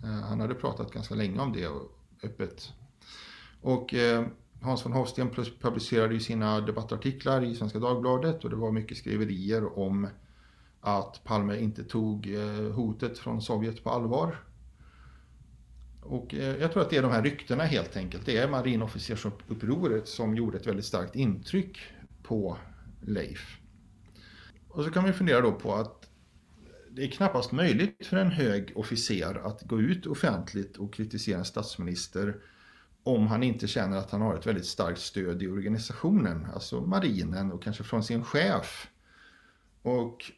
Eh, 0.03 0.11
han 0.11 0.41
hade 0.41 0.55
pratat 0.55 0.93
ganska 0.93 1.15
länge 1.15 1.41
om 1.41 1.53
det 1.53 1.69
öppet. 2.23 2.73
Och 3.61 3.95
eh, 3.95 4.27
Hans 4.63 4.87
von 4.87 4.93
Hofsten 4.93 5.31
publicerade 5.61 6.15
ju 6.15 6.21
sina 6.21 6.61
debattartiklar 6.61 7.45
i 7.45 7.55
Svenska 7.55 7.79
Dagbladet 7.79 8.45
och 8.45 8.51
det 8.51 8.57
var 8.57 8.73
mycket 8.73 8.97
skriverier 8.97 9.79
om 9.79 10.09
att 10.81 11.25
Palme 11.25 11.57
inte 11.57 11.85
tog 11.85 12.35
eh, 12.35 12.73
hotet 12.73 13.19
från 13.19 13.43
Sovjet 13.43 13.85
på 13.85 13.91
allvar. 13.91 14.45
Och 16.03 16.35
eh, 16.35 16.57
jag 16.57 16.73
tror 16.73 16.83
att 16.83 16.91
det 16.91 16.97
är 16.97 17.03
de 17.03 17.13
här 17.13 17.23
ryktena 17.23 17.65
helt 17.65 17.97
enkelt. 17.97 18.27
Det 18.27 18.37
är 18.37 18.49
marinofficersupproret 18.49 20.09
som 20.09 20.37
gjorde 20.37 20.59
ett 20.59 20.67
väldigt 20.67 20.87
starkt 20.87 21.17
intryck 21.17 21.79
på 22.23 22.59
Leif. 23.01 23.59
Och 24.69 24.85
så 24.85 24.91
kan 24.91 25.03
man 25.03 25.13
fundera 25.13 25.41
då 25.41 25.53
på 25.53 25.75
att 25.75 26.11
det 26.91 27.05
är 27.05 27.11
knappast 27.11 27.53
möjligt 27.53 28.07
för 28.07 28.17
en 28.17 28.31
hög 28.31 28.73
officer 28.77 29.47
att 29.47 29.63
gå 29.63 29.81
ut 29.81 30.07
offentligt 30.07 30.77
och 30.77 30.95
kritisera 30.95 31.39
en 31.39 31.45
statsminister 31.45 32.37
om 33.03 33.27
han 33.27 33.43
inte 33.43 33.67
känner 33.67 33.97
att 33.97 34.11
han 34.11 34.21
har 34.21 34.35
ett 34.35 34.47
väldigt 34.47 34.67
starkt 34.67 35.01
stöd 35.01 35.43
i 35.43 35.49
organisationen, 35.49 36.47
alltså 36.55 36.81
marinen 36.81 37.53
och 37.53 37.63
kanske 37.63 37.85
från 37.85 38.05
sin 38.05 38.25
chef. 38.25 38.89
Och 39.83 40.33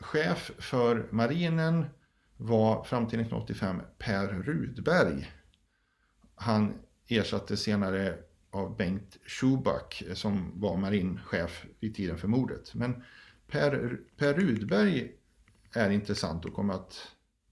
chef 0.00 0.50
för 0.58 1.08
marinen 1.10 1.86
var 2.36 2.84
fram 2.84 3.06
till 3.08 3.20
1985 3.20 3.80
Per 3.98 4.28
Rudberg. 4.28 5.32
Han 6.34 6.74
ersatte 7.08 7.56
senare 7.56 8.18
av 8.58 8.76
Bengt 8.76 9.16
Schuback 9.26 10.02
eh, 10.08 10.14
som 10.14 10.60
var 10.60 10.76
marinchef 10.76 11.66
vid 11.80 11.94
tiden 11.94 12.18
för 12.18 12.28
mordet. 12.28 12.74
Men 12.74 13.02
Per, 13.46 14.00
per 14.16 14.34
Rudberg 14.34 15.12
är 15.72 15.90
intressant 15.90 16.44
och 16.44 16.54
kommer 16.54 16.74
att 16.74 17.08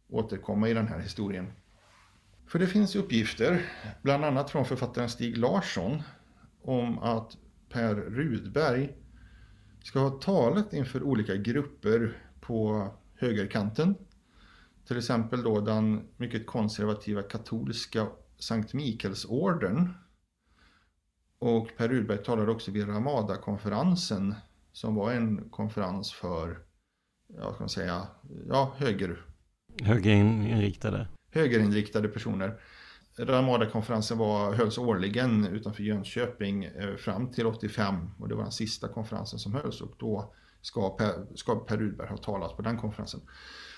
återkomma 0.08 0.68
i 0.68 0.74
den 0.74 0.88
här 0.88 0.98
historien. 0.98 1.52
För 2.46 2.58
det 2.58 2.66
finns 2.66 2.96
uppgifter, 2.96 3.62
bland 4.02 4.24
annat 4.24 4.50
från 4.50 4.64
författaren 4.64 5.08
Stig 5.08 5.36
Larsson, 5.36 6.02
om 6.62 6.98
att 6.98 7.36
Per 7.68 7.94
Rudberg 7.94 8.96
ska 9.82 9.98
ha 9.98 10.10
talat 10.10 10.72
inför 10.72 11.02
olika 11.02 11.36
grupper 11.36 12.22
på 12.40 12.88
högerkanten. 13.14 13.94
Till 14.86 14.98
exempel 14.98 15.42
då 15.42 15.60
den 15.60 16.08
mycket 16.16 16.46
konservativa 16.46 17.22
katolska 17.22 18.06
Sankt 18.38 18.74
Mikaelsorden. 18.74 19.94
Och 21.38 21.68
Per 21.76 21.88
Rudberg 21.88 22.18
talade 22.18 22.52
också 22.52 22.70
vid 22.70 22.88
Ramada-konferensen 22.88 24.34
som 24.72 24.94
var 24.94 25.12
en 25.12 25.50
konferens 25.50 26.12
för, 26.12 26.58
ja, 27.36 27.52
ska 27.52 27.60
man 27.60 27.68
säga, 27.68 28.08
ja, 28.48 28.74
höger... 28.78 29.22
Högerinriktade 29.82 31.08
högerinriktade 31.36 32.08
personer. 32.08 32.60
Ramada-konferensen 33.18 34.18
var, 34.18 34.52
hölls 34.52 34.78
årligen 34.78 35.46
utanför 35.46 35.82
Jönköping 35.82 36.64
eh, 36.64 36.96
fram 36.96 37.30
till 37.30 37.46
85 37.46 38.10
och 38.18 38.28
det 38.28 38.34
var 38.34 38.42
den 38.42 38.52
sista 38.52 38.88
konferensen 38.88 39.38
som 39.38 39.54
hölls 39.54 39.80
och 39.80 39.94
då 39.98 40.34
ska 40.62 40.90
Per, 40.90 41.36
ska 41.36 41.54
per 41.54 41.76
Rudberg 41.76 42.08
ha 42.08 42.16
talat 42.16 42.56
på 42.56 42.62
den 42.62 42.78
konferensen. 42.78 43.20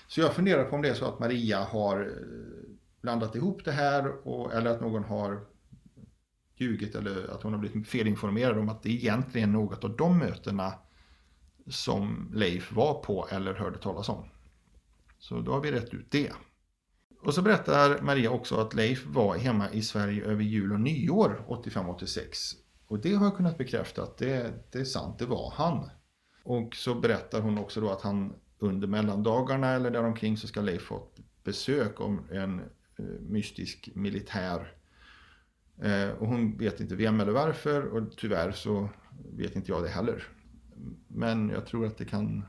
Så 0.07 0.21
jag 0.21 0.33
funderar 0.33 0.63
på 0.63 0.75
om 0.75 0.81
det 0.81 0.89
är 0.89 0.93
så 0.93 1.05
att 1.05 1.19
Maria 1.19 1.59
har 1.59 1.99
eh, 2.01 2.69
blandat 3.01 3.35
ihop 3.35 3.65
det 3.65 3.71
här 3.71 4.27
och, 4.27 4.53
eller 4.53 4.71
att 4.71 4.81
någon 4.81 5.03
har 5.03 5.41
ljugit 6.61 6.95
eller 6.95 7.27
att 7.33 7.43
hon 7.43 7.53
har 7.53 7.59
blivit 7.59 7.87
felinformerad 7.87 8.57
om 8.57 8.69
att 8.69 8.83
det 8.83 8.89
egentligen 8.89 9.49
är 9.49 9.53
något 9.53 9.83
av 9.83 9.97
de 9.97 10.17
mötena 10.17 10.73
som 11.67 12.31
Leif 12.33 12.71
var 12.71 12.93
på 12.93 13.27
eller 13.31 13.53
hörde 13.53 13.77
talas 13.77 14.09
om. 14.09 14.23
Så 15.19 15.39
då 15.39 15.51
har 15.51 15.61
vi 15.61 15.71
rätt 15.71 15.93
ut 15.93 16.11
det. 16.11 16.31
Och 17.21 17.33
så 17.33 17.41
berättar 17.41 18.01
Maria 18.01 18.31
också 18.31 18.55
att 18.55 18.73
Leif 18.73 19.05
var 19.05 19.37
hemma 19.37 19.71
i 19.71 19.81
Sverige 19.81 20.25
över 20.25 20.43
jul 20.43 20.73
och 20.73 20.79
nyår 20.79 21.45
85-86. 21.47 22.55
Och 22.87 22.99
det 22.99 23.13
har 23.13 23.25
jag 23.25 23.37
kunnat 23.37 23.57
bekräfta 23.57 24.03
att 24.03 24.17
det, 24.17 24.53
det 24.71 24.79
är 24.79 24.85
sant, 24.85 25.19
det 25.19 25.25
var 25.25 25.53
han. 25.55 25.89
Och 26.43 26.75
så 26.75 26.95
berättar 26.95 27.41
hon 27.41 27.57
också 27.57 27.81
då 27.81 27.89
att 27.89 28.01
han 28.01 28.33
under 28.59 28.87
mellandagarna 28.87 29.67
eller 29.67 29.91
däromkring 29.91 30.37
så 30.37 30.47
ska 30.47 30.61
Leif 30.61 30.89
ha 30.89 31.07
besök 31.43 32.01
av 32.01 32.19
en 32.31 32.59
eh, 32.59 33.05
mystisk 33.21 33.89
militär. 33.95 34.73
Eh, 35.81 36.09
och 36.09 36.27
hon 36.27 36.57
vet 36.57 36.79
inte 36.79 36.95
vem 36.95 37.19
eller 37.19 37.31
varför 37.31 37.85
och 37.87 38.17
tyvärr 38.17 38.51
så 38.51 38.89
vet 39.31 39.55
inte 39.55 39.71
jag 39.71 39.83
det 39.83 39.89
heller. 39.89 40.23
Men 41.07 41.49
jag 41.49 41.65
tror 41.65 41.85
att 41.85 41.97
det 41.97 42.05
kan, 42.05 42.43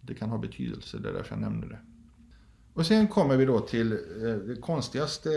det 0.00 0.14
kan 0.14 0.30
ha 0.30 0.38
betydelse, 0.38 0.98
det 0.98 1.08
är 1.08 1.12
därför 1.12 1.34
jag 1.34 1.40
nämner 1.40 1.66
det. 1.66 1.78
Och 2.74 2.86
sen 2.86 3.08
kommer 3.08 3.36
vi 3.36 3.44
då 3.44 3.60
till 3.60 3.92
eh, 3.92 4.34
det 4.34 4.60
konstigaste 4.60 5.30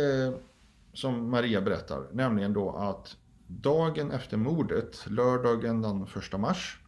som 0.93 1.29
Maria 1.29 1.62
berättar, 1.62 2.07
nämligen 2.13 2.53
då 2.53 2.71
att 2.71 3.17
dagen 3.48 4.12
efter 4.12 4.38
mordet, 4.38 5.05
lördagen 5.09 5.81
den 5.81 6.07
1 6.33 6.39
mars, 6.39 6.79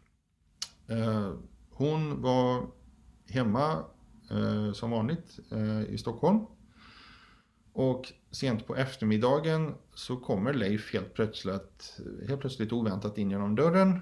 eh, 0.87 1.33
hon 1.69 2.21
var 2.21 2.65
hemma 3.27 3.83
eh, 4.31 4.73
som 4.73 4.91
vanligt 4.91 5.39
i 5.87 5.97
Stockholm. 5.97 6.45
Och 7.73 8.13
sent 8.31 8.67
på 8.67 8.75
eftermiddagen 8.75 9.75
så 9.93 10.17
kommer 10.17 10.53
Leif 10.53 10.93
helt 10.93 11.13
plötsligt, 11.13 11.99
helt 12.27 12.41
plötsligt 12.41 12.73
oväntat 12.73 13.17
in 13.17 13.31
genom 13.31 13.55
dörren 13.55 13.99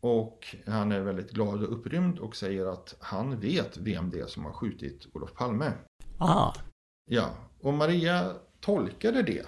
och 0.00 0.56
han 0.66 0.92
är 0.92 1.00
väldigt 1.00 1.30
glad 1.30 1.62
och 1.62 1.72
upprymd 1.72 2.18
och 2.18 2.36
säger 2.36 2.66
att 2.66 2.96
han 3.00 3.40
vet 3.40 3.76
vem 3.76 4.10
det 4.10 4.20
är 4.20 4.26
som 4.26 4.44
har 4.44 4.52
skjutit 4.52 5.06
Olof 5.12 5.34
Palme. 5.34 5.72
Ah. 6.18 6.52
Ja, 7.04 7.30
och 7.60 7.74
Maria 7.74 8.32
tolkade 8.60 9.22
det 9.22 9.46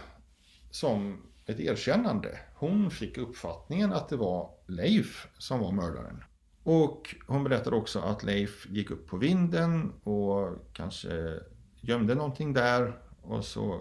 som 0.70 1.22
ett 1.46 1.60
erkännande. 1.60 2.38
Hon 2.54 2.90
fick 2.90 3.18
uppfattningen 3.18 3.92
att 3.92 4.08
det 4.08 4.16
var 4.16 4.50
Leif 4.66 5.28
som 5.38 5.60
var 5.60 5.72
mördaren. 5.72 6.24
Och 6.62 7.14
hon 7.26 7.44
berättade 7.44 7.76
också 7.76 8.00
att 8.00 8.22
Leif 8.22 8.66
gick 8.70 8.90
upp 8.90 9.06
på 9.06 9.16
vinden 9.16 9.92
och 10.02 10.58
kanske 10.72 11.40
gömde 11.80 12.14
någonting 12.14 12.52
där 12.52 13.01
och 13.22 13.44
så 13.44 13.74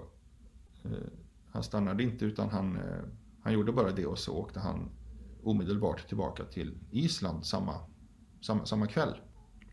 eh, 0.84 1.08
han 1.52 1.64
stannade 1.64 2.04
inte 2.04 2.26
utan 2.26 2.50
han, 2.50 2.76
eh, 2.76 3.04
han 3.44 3.54
gjorde 3.54 3.72
bara 3.72 3.92
det 3.92 4.06
och 4.06 4.20
så 4.20 4.38
åkte 4.38 4.60
han 4.60 4.90
omedelbart 5.44 6.08
tillbaka 6.08 6.44
till 6.44 6.78
Island 6.92 7.46
samma, 7.46 7.76
samma, 8.42 8.66
samma 8.66 8.88
kväll. 8.88 9.16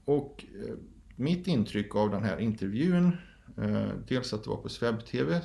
Och 0.05 0.45
eh, 0.65 0.75
mitt 1.17 1.47
intryck 1.47 1.95
av 1.95 2.11
den 2.11 2.25
här 2.25 2.39
intervjun, 2.39 3.17
eh, 3.57 3.89
dels 4.09 4.33
att 4.33 4.45
det 4.45 4.51
var 4.51 4.57
på 4.57 4.69
Sveb-TV 4.69 5.41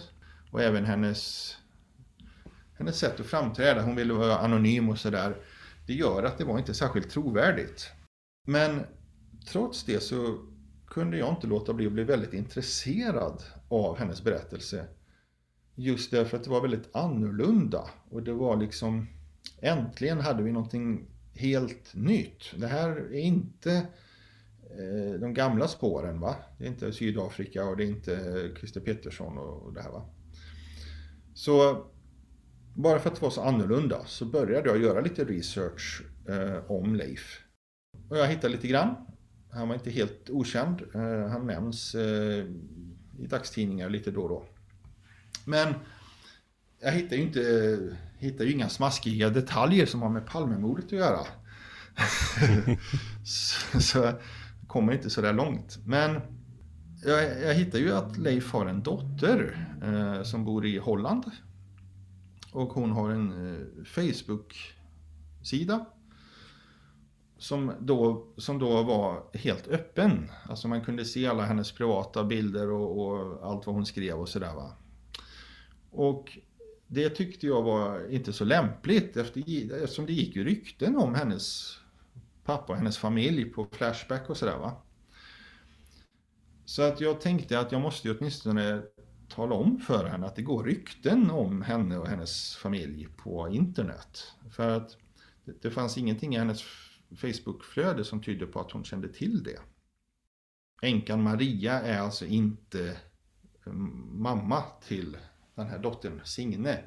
och 0.51 0.61
även 0.61 0.85
hennes, 0.85 1.53
hennes 2.77 2.97
sätt 2.97 3.19
att 3.19 3.25
framträda, 3.25 3.81
hon 3.81 3.95
ville 3.95 4.13
vara 4.13 4.37
anonym 4.37 4.89
och 4.89 4.99
sådär, 4.99 5.35
det 5.87 5.93
gör 5.93 6.23
att 6.23 6.37
det 6.37 6.45
var 6.45 6.57
inte 6.59 6.73
särskilt 6.73 7.09
trovärdigt. 7.09 7.91
Men 8.47 8.81
trots 9.51 9.83
det 9.83 10.03
så 10.03 10.37
kunde 10.93 11.17
jag 11.17 11.29
inte 11.29 11.47
låta 11.47 11.73
bli 11.73 11.87
att 11.87 11.91
bli 11.91 12.03
väldigt 12.03 12.33
intresserad 12.33 13.43
av 13.67 13.97
hennes 13.97 14.23
berättelse. 14.23 14.85
Just 15.75 16.11
därför 16.11 16.37
att 16.37 16.43
det 16.43 16.49
var 16.49 16.61
väldigt 16.61 16.95
annorlunda 16.95 17.89
och 18.09 18.23
det 18.23 18.33
var 18.33 18.57
liksom 18.57 19.07
Äntligen 19.61 20.19
hade 20.19 20.43
vi 20.43 20.51
någonting 20.51 21.05
helt 21.33 21.95
nytt. 21.95 22.43
Det 22.55 22.67
här 22.67 22.89
är 22.89 23.19
inte 23.19 23.71
eh, 24.61 25.19
de 25.19 25.33
gamla 25.33 25.67
spåren. 25.67 26.19
va. 26.19 26.35
Det 26.57 26.63
är 26.63 26.67
inte 26.67 26.93
Sydafrika 26.93 27.65
och 27.65 27.77
det 27.77 27.83
är 27.83 27.87
inte 27.87 28.51
Christer 28.59 28.81
Pettersson 28.81 29.37
och 29.37 29.73
det 29.73 29.81
här. 29.81 29.91
va. 29.91 30.09
Så 31.33 31.85
bara 32.75 32.99
för 32.99 33.09
att 33.09 33.15
det 33.15 33.21
var 33.21 33.29
så 33.29 33.41
annorlunda 33.41 34.05
så 34.05 34.25
började 34.25 34.69
jag 34.69 34.81
göra 34.81 35.01
lite 35.01 35.25
research 35.25 36.03
eh, 36.29 36.71
om 36.71 36.95
Leif. 36.95 37.39
Och 38.09 38.17
jag 38.17 38.27
hittade 38.27 38.53
lite 38.53 38.67
grann. 38.67 38.95
Han 39.55 39.67
var 39.67 39.75
inte 39.75 39.91
helt 39.91 40.29
okänd. 40.29 40.81
Eh, 40.95 41.29
han 41.29 41.47
nämns 41.47 41.95
eh, 41.95 42.45
i 43.19 43.27
dagstidningar 43.27 43.89
lite 43.89 44.11
då 44.11 44.21
och 44.21 44.29
då. 44.29 44.45
Men 45.45 45.73
jag 46.81 46.91
hittar 46.91 47.15
ju 47.15 47.21
inte 47.21 47.41
eh, 47.41 47.97
hittar 48.17 48.45
ju 48.45 48.51
inga 48.51 48.69
smaskiga 48.69 49.29
detaljer 49.29 49.85
som 49.85 50.01
har 50.01 50.09
med 50.09 50.25
Palmemordet 50.25 50.85
att 50.85 50.91
göra. 50.91 51.19
så, 53.25 53.81
så 53.81 53.97
jag 53.97 54.15
kommer 54.67 54.93
inte 54.93 55.09
så 55.09 55.21
där 55.21 55.33
långt. 55.33 55.77
Men 55.85 56.21
jag, 57.05 57.41
jag 57.41 57.53
hittar 57.53 57.79
ju 57.79 57.91
att 57.91 58.17
Leif 58.17 58.51
har 58.51 58.65
en 58.65 58.83
dotter 58.83 59.67
eh, 59.83 60.23
som 60.23 60.45
bor 60.45 60.65
i 60.65 60.77
Holland. 60.77 61.23
Och 62.51 62.69
hon 62.69 62.91
har 62.91 63.09
en 63.09 63.31
eh, 63.31 63.57
Facebook-sida. 63.85 65.85
Som 67.43 67.73
då, 67.79 68.27
som 68.37 68.59
då 68.59 68.83
var 68.83 69.23
helt 69.33 69.67
öppen. 69.67 70.31
Alltså 70.49 70.67
man 70.67 70.85
kunde 70.85 71.05
se 71.05 71.27
alla 71.27 71.43
hennes 71.43 71.71
privata 71.71 72.23
bilder 72.23 72.71
och, 72.71 73.01
och 73.01 73.47
allt 73.49 73.65
vad 73.65 73.75
hon 73.75 73.85
skrev 73.85 74.19
och 74.19 74.29
sådär 74.29 74.53
va. 74.55 74.71
Och 75.91 76.37
det 76.87 77.09
tyckte 77.09 77.47
jag 77.47 77.61
var 77.61 78.09
inte 78.09 78.33
så 78.33 78.45
lämpligt 78.45 79.17
eftersom 79.17 80.05
det 80.05 80.13
gick 80.13 80.35
ju 80.35 80.43
rykten 80.43 80.97
om 80.97 81.15
hennes 81.15 81.77
pappa 82.43 82.73
och 82.73 82.77
hennes 82.77 82.97
familj 82.97 83.45
på 83.45 83.67
Flashback 83.71 84.29
och 84.29 84.37
sådär 84.37 84.57
va. 84.57 84.81
Så 86.65 86.81
att 86.81 87.01
jag 87.01 87.21
tänkte 87.21 87.59
att 87.59 87.71
jag 87.71 87.81
måste 87.81 88.07
ju 88.07 88.17
åtminstone 88.17 88.81
tala 89.29 89.55
om 89.55 89.79
för 89.79 90.05
henne 90.05 90.25
att 90.25 90.35
det 90.35 90.41
går 90.41 90.63
rykten 90.63 91.31
om 91.31 91.61
henne 91.61 91.97
och 91.97 92.07
hennes 92.07 92.55
familj 92.55 93.07
på 93.17 93.49
internet. 93.49 94.33
För 94.51 94.69
att 94.69 94.97
det 95.61 95.71
fanns 95.71 95.97
ingenting 95.97 96.35
i 96.35 96.37
hennes 96.37 96.63
Facebookflöde 97.15 98.03
som 98.03 98.23
tydde 98.23 98.45
på 98.45 98.59
att 98.59 98.71
hon 98.71 98.83
kände 98.83 99.07
till 99.07 99.43
det. 99.43 99.59
Änkan 100.81 101.23
Maria 101.23 101.81
är 101.81 101.99
alltså 101.99 102.25
inte 102.25 102.97
eh, 103.65 103.73
mamma 104.11 104.63
till 104.87 105.17
den 105.55 105.67
här 105.67 105.79
dottern 105.79 106.21
Signe. 106.23 106.83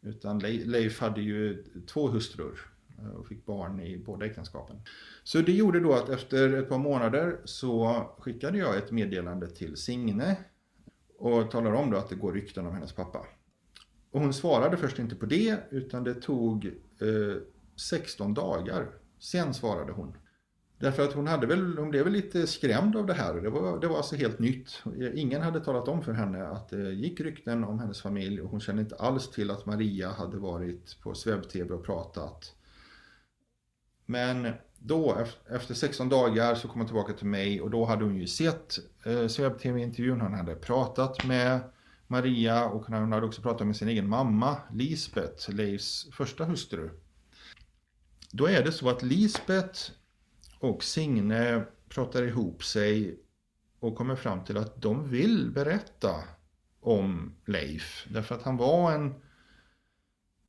Utan 0.00 0.38
Leif 0.38 1.00
hade 1.00 1.20
ju 1.20 1.64
två 1.86 2.08
hustrur 2.08 2.60
eh, 2.98 3.08
och 3.08 3.26
fick 3.26 3.46
barn 3.46 3.80
i 3.80 3.98
båda 3.98 4.26
äktenskapen. 4.26 4.76
Så 5.24 5.38
det 5.38 5.52
gjorde 5.52 5.80
då 5.80 5.92
att 5.92 6.08
efter 6.08 6.52
ett 6.52 6.68
par 6.68 6.78
månader 6.78 7.40
så 7.44 8.04
skickade 8.18 8.58
jag 8.58 8.76
ett 8.76 8.90
meddelande 8.90 9.50
till 9.50 9.76
Signe 9.76 10.36
och 11.18 11.50
talade 11.50 11.76
om 11.76 11.90
då 11.90 11.96
att 11.96 12.08
det 12.08 12.14
går 12.14 12.32
rykten 12.32 12.66
om 12.66 12.74
hennes 12.74 12.92
pappa. 12.92 13.26
Och 14.10 14.20
hon 14.20 14.34
svarade 14.34 14.76
först 14.76 14.98
inte 14.98 15.16
på 15.16 15.26
det 15.26 15.58
utan 15.70 16.04
det 16.04 16.14
tog 16.14 16.66
eh, 17.00 17.42
16 17.76 18.34
dagar. 18.34 18.86
Sen 19.20 19.54
svarade 19.54 19.92
hon. 19.92 20.16
Därför 20.78 21.04
att 21.04 21.12
hon, 21.12 21.26
hade 21.26 21.46
väl, 21.46 21.78
hon 21.78 21.90
blev 21.90 22.04
väl 22.04 22.12
lite 22.12 22.46
skrämd 22.46 22.96
av 22.96 23.06
det 23.06 23.14
här. 23.14 23.34
Det 23.34 23.50
var, 23.50 23.80
det 23.80 23.88
var 23.88 23.96
alltså 23.96 24.16
helt 24.16 24.38
nytt. 24.38 24.82
Ingen 25.14 25.42
hade 25.42 25.60
talat 25.60 25.88
om 25.88 26.02
för 26.02 26.12
henne 26.12 26.46
att 26.46 26.68
det 26.68 26.92
gick 26.92 27.20
rykten 27.20 27.64
om 27.64 27.78
hennes 27.78 28.02
familj 28.02 28.40
och 28.40 28.50
hon 28.50 28.60
kände 28.60 28.82
inte 28.82 28.96
alls 28.96 29.30
till 29.30 29.50
att 29.50 29.66
Maria 29.66 30.10
hade 30.10 30.36
varit 30.36 31.00
på 31.02 31.14
SvebTV 31.14 31.74
och 31.74 31.84
pratat. 31.84 32.54
Men 34.06 34.52
då, 34.78 35.16
efter 35.50 35.74
16 35.74 36.08
dagar, 36.08 36.54
så 36.54 36.68
kom 36.68 36.80
hon 36.80 36.86
tillbaka 36.86 37.12
till 37.12 37.26
mig 37.26 37.60
och 37.60 37.70
då 37.70 37.84
hade 37.84 38.04
hon 38.04 38.16
ju 38.16 38.26
sett 38.26 38.78
eh, 39.04 39.26
SvebTV-intervjun. 39.26 40.20
Hon 40.20 40.34
hade 40.34 40.54
pratat 40.54 41.24
med 41.24 41.60
Maria 42.06 42.68
och 42.68 42.86
hon 42.86 43.12
hade 43.12 43.26
också 43.26 43.42
pratat 43.42 43.66
med 43.66 43.76
sin 43.76 43.88
egen 43.88 44.08
mamma, 44.08 44.56
Lisbeth, 44.72 45.50
Leifs 45.50 46.08
första 46.12 46.44
hustru. 46.44 46.90
Då 48.30 48.46
är 48.46 48.64
det 48.64 48.72
så 48.72 48.88
att 48.90 49.02
Lisbeth 49.02 49.90
och 50.58 50.84
Signe 50.84 51.64
pratar 51.88 52.22
ihop 52.22 52.64
sig 52.64 53.18
och 53.80 53.96
kommer 53.96 54.16
fram 54.16 54.44
till 54.44 54.56
att 54.56 54.82
de 54.82 55.10
vill 55.10 55.50
berätta 55.50 56.14
om 56.80 57.34
Leif. 57.46 58.06
Därför 58.10 58.34
att 58.34 58.42
han 58.42 58.56
var 58.56 58.92
en 58.92 59.14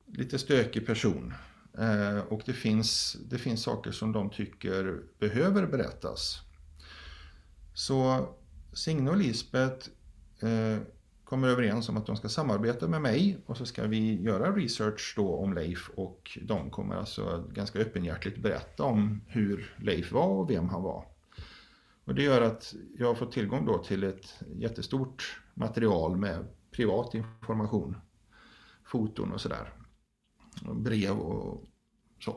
lite 0.06 0.38
stökig 0.38 0.86
person. 0.86 1.34
Eh, 1.78 2.18
och 2.18 2.42
det 2.46 2.52
finns, 2.52 3.16
det 3.30 3.38
finns 3.38 3.62
saker 3.62 3.90
som 3.90 4.12
de 4.12 4.30
tycker 4.30 5.02
behöver 5.18 5.66
berättas. 5.66 6.40
Så 7.74 8.28
Signe 8.72 9.10
och 9.10 9.16
Lisbeth 9.16 9.88
eh, 10.40 10.78
kommer 11.30 11.48
överens 11.48 11.88
om 11.88 11.96
att 11.96 12.06
de 12.06 12.16
ska 12.16 12.28
samarbeta 12.28 12.88
med 12.88 13.02
mig 13.02 13.38
och 13.46 13.56
så 13.56 13.66
ska 13.66 13.86
vi 13.86 14.22
göra 14.22 14.52
research 14.52 15.14
då 15.16 15.34
om 15.34 15.52
Leif 15.52 15.90
och 15.94 16.38
de 16.42 16.70
kommer 16.70 16.96
alltså 16.96 17.44
ganska 17.52 17.78
öppenhjärtigt 17.78 18.38
berätta 18.38 18.84
om 18.84 19.20
hur 19.26 19.74
Leif 19.78 20.12
var 20.12 20.28
och 20.28 20.50
vem 20.50 20.68
han 20.68 20.82
var. 20.82 21.06
Och 22.04 22.14
det 22.14 22.22
gör 22.22 22.42
att 22.42 22.74
jag 22.98 23.06
har 23.06 23.14
fått 23.14 23.32
tillgång 23.32 23.66
då 23.66 23.78
till 23.78 24.04
ett 24.04 24.40
jättestort 24.56 25.40
material 25.54 26.16
med 26.16 26.46
privat 26.70 27.14
information, 27.14 27.96
foton 28.84 29.32
och 29.32 29.40
sådär, 29.40 29.72
brev 30.74 31.18
och 31.18 31.64
så. 32.24 32.36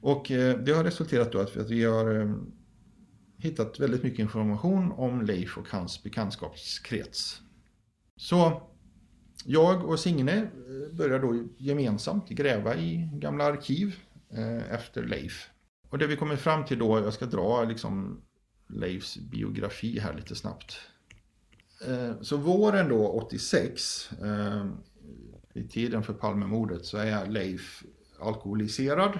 Och 0.00 0.30
eh, 0.30 0.58
det 0.58 0.72
har 0.72 0.84
resulterat 0.84 1.32
då 1.32 1.40
att 1.40 1.56
vi 1.56 1.84
har 1.84 2.20
eh, 2.20 2.34
hittat 3.38 3.80
väldigt 3.80 4.02
mycket 4.02 4.18
information 4.18 4.92
om 4.92 5.22
Leif 5.22 5.58
och 5.58 5.68
hans 5.70 6.02
bekantskapskrets. 6.02 7.43
Så 8.16 8.62
jag 9.44 9.84
och 9.84 10.00
Signe 10.00 10.50
började 10.92 10.94
börjar 10.94 11.18
då 11.18 11.48
gemensamt 11.56 12.28
gräva 12.28 12.76
i 12.76 13.10
gamla 13.12 13.44
arkiv 13.44 13.96
eh, 14.30 14.72
efter 14.74 15.02
Leif. 15.02 15.50
Och 15.88 15.98
det 15.98 16.06
vi 16.06 16.16
kommer 16.16 16.36
fram 16.36 16.64
till 16.64 16.78
då, 16.78 16.98
jag 16.98 17.12
ska 17.12 17.26
dra 17.26 17.64
liksom 17.64 18.20
Leifs 18.68 19.16
biografi 19.16 19.98
här 19.98 20.14
lite 20.14 20.34
snabbt. 20.34 20.80
Eh, 21.86 22.20
så 22.20 22.36
våren 22.36 22.88
då 22.88 23.08
86, 23.08 24.10
i 25.54 25.68
tiden 25.68 26.02
för 26.02 26.12
Palmemordet, 26.12 26.86
så 26.86 26.96
är 26.96 27.26
Leif 27.26 27.82
alkoholiserad 28.20 29.18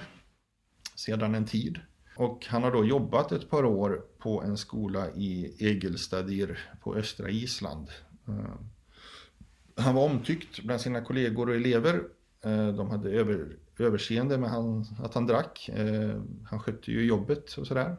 sedan 0.95 1.35
en 1.35 1.47
tid. 1.47 1.79
Och 2.17 2.47
han 2.47 2.63
har 2.63 2.73
då 2.73 2.85
jobbat 2.85 3.33
ett 3.33 3.51
par 3.51 3.65
år 3.65 4.05
på 4.19 4.43
en 4.43 4.57
skola 4.57 5.11
i 5.11 5.57
Egelstadir 5.59 6.59
på 6.81 6.95
östra 6.95 7.31
Island 7.31 7.89
han 9.77 9.95
var 9.95 10.05
omtyckt 10.05 10.63
bland 10.63 10.81
sina 10.81 11.01
kollegor 11.01 11.49
och 11.49 11.55
elever. 11.55 12.03
Eh, 12.45 12.69
de 12.69 12.91
hade 12.91 13.11
över, 13.11 13.57
överseende 13.79 14.39
med 14.39 14.51
han, 14.51 14.87
att 14.99 15.15
han 15.15 15.27
drack. 15.27 15.69
Eh, 15.69 16.23
han 16.45 16.61
skötte 16.61 16.93
ju 16.93 17.07
jobbet 17.07 17.53
och 17.53 17.67
sådär. 17.67 17.97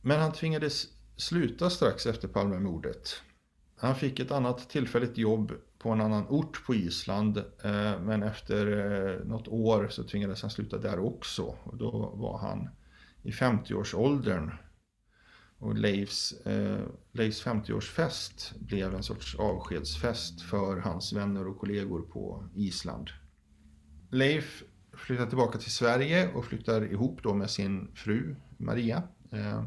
Men 0.00 0.20
han 0.20 0.32
tvingades 0.32 0.86
sluta 1.16 1.70
strax 1.70 2.06
efter 2.06 2.28
Palmemordet. 2.28 3.22
Han 3.76 3.94
fick 3.94 4.20
ett 4.20 4.30
annat 4.30 4.70
tillfälligt 4.70 5.18
jobb 5.18 5.52
på 5.78 5.90
en 5.90 6.00
annan 6.00 6.26
ort 6.28 6.66
på 6.66 6.74
Island. 6.74 7.36
Eh, 7.38 8.00
men 8.00 8.22
efter 8.22 9.24
något 9.24 9.48
år 9.48 9.88
så 9.90 10.04
tvingades 10.04 10.42
han 10.42 10.50
sluta 10.50 10.78
där 10.78 10.98
också. 10.98 11.42
Och 11.62 11.76
då 11.76 11.90
var 12.14 12.38
han 12.38 12.68
i 13.22 13.30
50-årsåldern 13.30 14.52
och 15.58 15.74
Leifs, 15.74 16.32
eh, 16.32 16.86
Leifs 17.12 17.42
50-årsfest 17.46 18.58
blev 18.58 18.94
en 18.94 19.02
sorts 19.02 19.34
avskedsfest 19.34 20.42
för 20.42 20.76
hans 20.76 21.12
vänner 21.12 21.48
och 21.48 21.58
kollegor 21.58 22.02
på 22.02 22.44
Island. 22.54 23.10
Leif 24.10 24.64
flyttar 24.92 25.26
tillbaka 25.26 25.58
till 25.58 25.72
Sverige 25.72 26.32
och 26.34 26.44
flyttar 26.44 26.92
ihop 26.92 27.22
då 27.22 27.34
med 27.34 27.50
sin 27.50 27.88
fru 27.94 28.36
Maria. 28.56 29.02
Eh, 29.32 29.64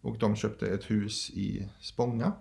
och 0.00 0.18
de 0.18 0.36
köpte 0.36 0.66
ett 0.66 0.90
hus 0.90 1.30
i 1.30 1.68
Spånga. 1.80 2.32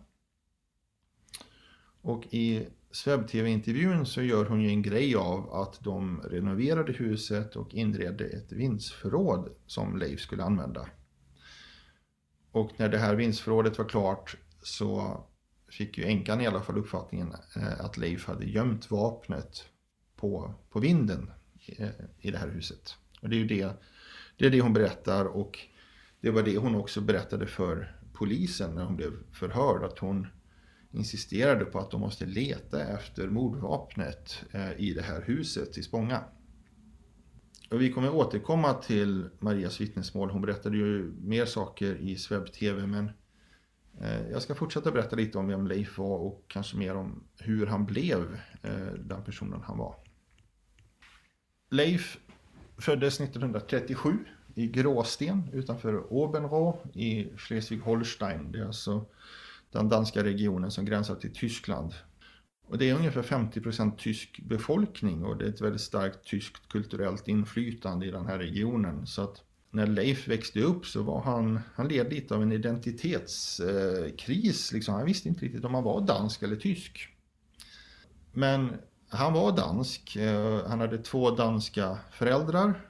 Och 2.02 2.34
i 2.34 2.68
Sveb-TV-intervjun 2.92 4.06
så 4.06 4.22
gör 4.22 4.46
hon 4.46 4.62
ju 4.62 4.70
en 4.70 4.82
grej 4.82 5.16
av 5.16 5.54
att 5.54 5.84
de 5.84 6.22
renoverade 6.22 6.92
huset 6.92 7.56
och 7.56 7.74
inredde 7.74 8.26
ett 8.26 8.52
vindsförråd 8.52 9.50
som 9.66 9.98
Leif 9.98 10.20
skulle 10.20 10.44
använda. 10.44 10.88
Och 12.52 12.72
när 12.78 12.90
det 12.90 12.98
här 12.98 13.16
vinstförrådet 13.16 13.78
var 13.78 13.90
klart 13.90 14.38
så 14.64 15.24
fick 15.72 15.98
ju 15.98 16.04
änkan 16.04 16.42
i 16.42 16.48
alla 16.48 16.62
fall 16.62 16.78
uppfattningen 16.78 17.36
eh, 17.56 17.86
att 17.86 17.98
Leif 17.98 18.28
hade 18.28 18.46
gömt 18.46 18.92
vapnet 18.92 19.66
på, 20.16 20.54
på 20.70 20.80
vinden 20.80 21.32
eh, 21.78 21.90
i 22.20 22.32
det 22.32 22.38
här 22.38 22.50
huset. 22.50 22.96
Och 23.22 23.30
det 23.30 23.36
är 23.36 23.40
ju 23.40 23.48
det, 23.48 23.72
det, 24.38 24.46
är 24.46 24.50
det 24.50 24.62
hon 24.62 24.74
berättar 24.74 25.26
och 25.26 25.60
det 26.22 26.30
var 26.30 26.44
det 26.44 26.58
hon 26.58 26.76
också 26.76 27.02
berättade 27.02 27.48
för 27.48 27.96
polisen 28.14 28.76
när 28.76 28.84
hon 28.84 28.96
blev 28.96 29.12
förhörd. 29.32 29.84
Att 29.84 30.00
hon 30.00 30.28
insisterade 30.92 31.66
på 31.66 31.80
att 31.80 31.92
de 31.92 32.02
måste 32.02 32.26
leta 32.26 32.84
efter 32.84 33.28
mordvapnet 33.28 34.44
eh, 34.52 34.72
i 34.78 34.94
det 34.94 35.02
här 35.02 35.22
huset 35.22 35.78
i 35.78 35.84
Spånga. 35.84 36.24
Och 37.70 37.82
vi 37.82 37.92
kommer 37.94 38.16
återkomma 38.16 38.74
till 38.74 39.30
Marias 39.40 39.82
vittnesmål. 39.82 40.30
Hon 40.30 40.42
berättade 40.42 40.78
ju 40.78 41.14
mer 41.22 41.46
saker 41.46 41.96
i 41.96 42.16
Sveb 42.16 42.54
TV 42.54 42.88
men 42.88 43.12
eh, 44.02 44.30
jag 44.32 44.42
ska 44.42 44.56
fortsätta 44.56 44.92
berätta 44.92 45.16
lite 45.16 45.38
om 45.38 45.48
vem 45.48 45.68
Leif 45.68 45.98
var 45.98 46.18
och 46.18 46.46
kanske 46.48 46.78
mer 46.78 46.96
om 46.96 47.24
hur 47.40 47.66
han 47.66 47.86
blev 47.86 48.40
eh, 48.62 48.94
den 49.00 49.24
personen 49.24 49.62
han 49.62 49.78
var. 49.78 49.96
Leif 51.70 52.18
föddes 52.78 53.22
1937 53.22 54.18
i 54.56 54.68
Gråsten 54.68 55.50
utanför 55.54 56.14
Obenrå 56.14 56.82
i 56.94 57.30
Schleswig-Holstein. 57.38 58.52
Det 58.52 58.60
är 58.60 58.66
alltså 58.66 59.06
den 59.72 59.90
danska 59.90 60.24
regionen 60.24 60.72
som 60.72 60.86
gränsar 60.86 61.16
till 61.16 61.34
Tyskland. 61.34 61.94
Och 62.70 62.78
det 62.78 62.90
är 62.90 62.96
ungefär 62.96 63.22
50% 63.22 63.98
tysk 63.98 64.40
befolkning 64.40 65.26
och 65.26 65.38
det 65.38 65.46
är 65.46 65.50
ett 65.50 65.62
väldigt 65.62 65.82
starkt 65.82 66.28
tyskt 66.28 66.70
kulturellt 66.70 67.28
inflytande 67.28 68.06
i 68.06 68.12
den 68.12 68.26
här 68.26 68.38
regionen. 68.38 69.08
Så 69.08 69.22
att 69.22 69.44
när 69.72 69.88
Leif 69.88 70.28
växte 70.28 70.62
upp 70.62 70.86
så 70.86 71.04
var 71.04 71.22
han, 71.22 71.60
han 71.76 71.88
led 71.88 72.14
lite 72.14 72.36
av 72.36 72.44
en 72.44 72.52
identitetskris. 72.52 73.60
Eh, 74.70 74.74
liksom. 74.76 74.94
Han 74.94 75.06
visste 75.06 75.30
inte 75.30 75.46
riktigt 75.46 75.66
om 75.66 75.74
han 75.74 75.84
var 75.84 76.02
dansk 76.02 76.44
eller 76.44 76.56
tysk. 76.56 77.10
Men 78.32 78.74
han 79.10 79.34
var 79.34 79.58
dansk. 79.58 80.16
Eh, 80.16 80.68
han 80.68 80.80
hade 80.80 80.98
två 80.98 81.32
danska 81.32 81.98
föräldrar. 82.12 82.86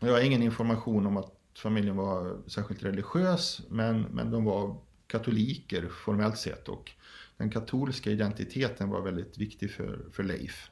Jag 0.00 0.12
har 0.12 0.20
ingen 0.20 0.42
information 0.42 1.06
om 1.06 1.16
att 1.16 1.32
familjen 1.56 1.96
var 1.96 2.42
särskilt 2.46 2.82
religiös, 2.82 3.60
men, 3.68 4.02
men 4.02 4.30
de 4.30 4.44
var 4.44 4.76
katoliker 5.06 5.88
formellt 5.88 6.38
sett. 6.38 6.68
Och 6.68 6.92
den 7.36 7.50
katolska 7.50 8.10
identiteten 8.10 8.88
var 8.88 9.00
väldigt 9.00 9.38
viktig 9.38 9.70
för, 9.70 10.06
för 10.12 10.22
Leif. 10.22 10.70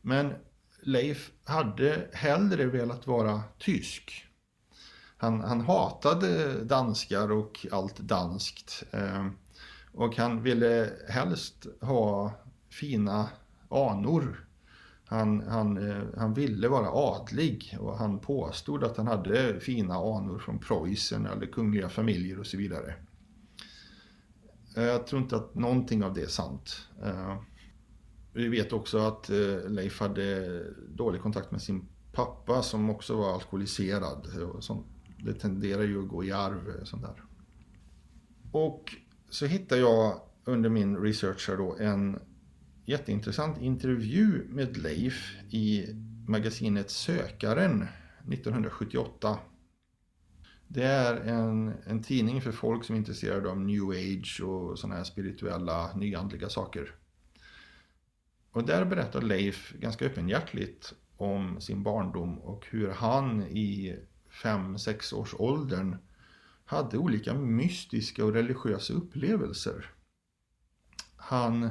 Men 0.00 0.34
Leif 0.80 1.30
hade 1.44 2.08
hellre 2.12 2.66
velat 2.66 3.06
vara 3.06 3.42
tysk. 3.58 4.24
Han, 5.16 5.40
han 5.40 5.60
hatade 5.60 6.64
danskar 6.64 7.32
och 7.32 7.66
allt 7.72 7.98
danskt. 7.98 8.84
Eh, 8.90 9.26
och 9.92 10.16
han 10.16 10.42
ville 10.42 10.90
helst 11.08 11.66
ha 11.80 12.32
fina 12.70 13.28
anor. 13.68 14.48
Han, 15.04 15.48
han, 15.48 15.90
eh, 15.90 16.02
han 16.16 16.34
ville 16.34 16.68
vara 16.68 16.90
adlig 16.90 17.76
och 17.80 17.98
han 17.98 18.18
påstod 18.18 18.84
att 18.84 18.96
han 18.96 19.06
hade 19.06 19.60
fina 19.60 19.94
anor 19.94 20.38
från 20.38 20.58
Preussen 20.58 21.26
eller 21.26 21.46
kungliga 21.46 21.88
familjer 21.88 22.40
och 22.40 22.46
så 22.46 22.56
vidare. 22.56 22.94
Eh, 24.76 24.84
jag 24.84 25.06
tror 25.06 25.22
inte 25.22 25.36
att 25.36 25.54
någonting 25.54 26.04
av 26.04 26.14
det 26.14 26.22
är 26.22 26.26
sant. 26.26 26.88
Eh, 27.02 27.36
vi 28.32 28.48
vet 28.48 28.72
också 28.72 28.98
att 28.98 29.30
eh, 29.30 29.68
Leif 29.68 30.00
hade 30.00 30.62
dålig 30.88 31.22
kontakt 31.22 31.50
med 31.50 31.62
sin 31.62 31.88
pappa 32.12 32.62
som 32.62 32.90
också 32.90 33.16
var 33.16 33.34
alkoholiserad. 33.34 34.28
Det 35.24 35.34
tenderar 35.34 35.82
ju 35.82 36.02
att 36.02 36.08
gå 36.08 36.24
i 36.24 36.32
arv. 36.32 36.84
Sånt 36.84 37.02
där. 37.02 37.22
Och 38.52 38.94
så 39.30 39.46
hittade 39.46 39.80
jag 39.80 40.20
under 40.44 40.70
min 40.70 40.96
research 40.96 41.48
här 41.48 41.56
då 41.56 41.76
en 41.80 42.18
jätteintressant 42.86 43.62
intervju 43.62 44.46
med 44.48 44.76
Leif 44.76 45.36
i 45.50 45.86
magasinet 46.26 46.90
Sökaren 46.90 47.86
1978. 48.32 49.38
Det 50.70 50.84
är 50.84 51.14
en, 51.16 51.74
en 51.86 52.02
tidning 52.02 52.42
för 52.42 52.52
folk 52.52 52.84
som 52.84 52.94
är 52.94 52.98
intresserade 52.98 53.50
av 53.50 53.60
new 53.60 53.90
age 53.90 54.40
och 54.44 54.78
sådana 54.78 54.96
här 54.96 55.04
spirituella, 55.04 55.96
nyandliga 55.96 56.48
saker. 56.48 56.94
Och 58.50 58.66
där 58.66 58.84
berättar 58.84 59.22
Leif 59.22 59.74
ganska 59.78 60.04
öppenhjärtligt 60.04 60.94
om 61.16 61.60
sin 61.60 61.82
barndom 61.82 62.38
och 62.38 62.66
hur 62.70 62.90
han 62.90 63.42
i 63.42 63.98
5-6 64.30 65.14
års 65.14 65.34
åldern 65.38 65.96
hade 66.64 66.98
olika 66.98 67.34
mystiska 67.34 68.24
och 68.24 68.32
religiösa 68.32 68.92
upplevelser. 68.92 69.90
Han, 71.16 71.70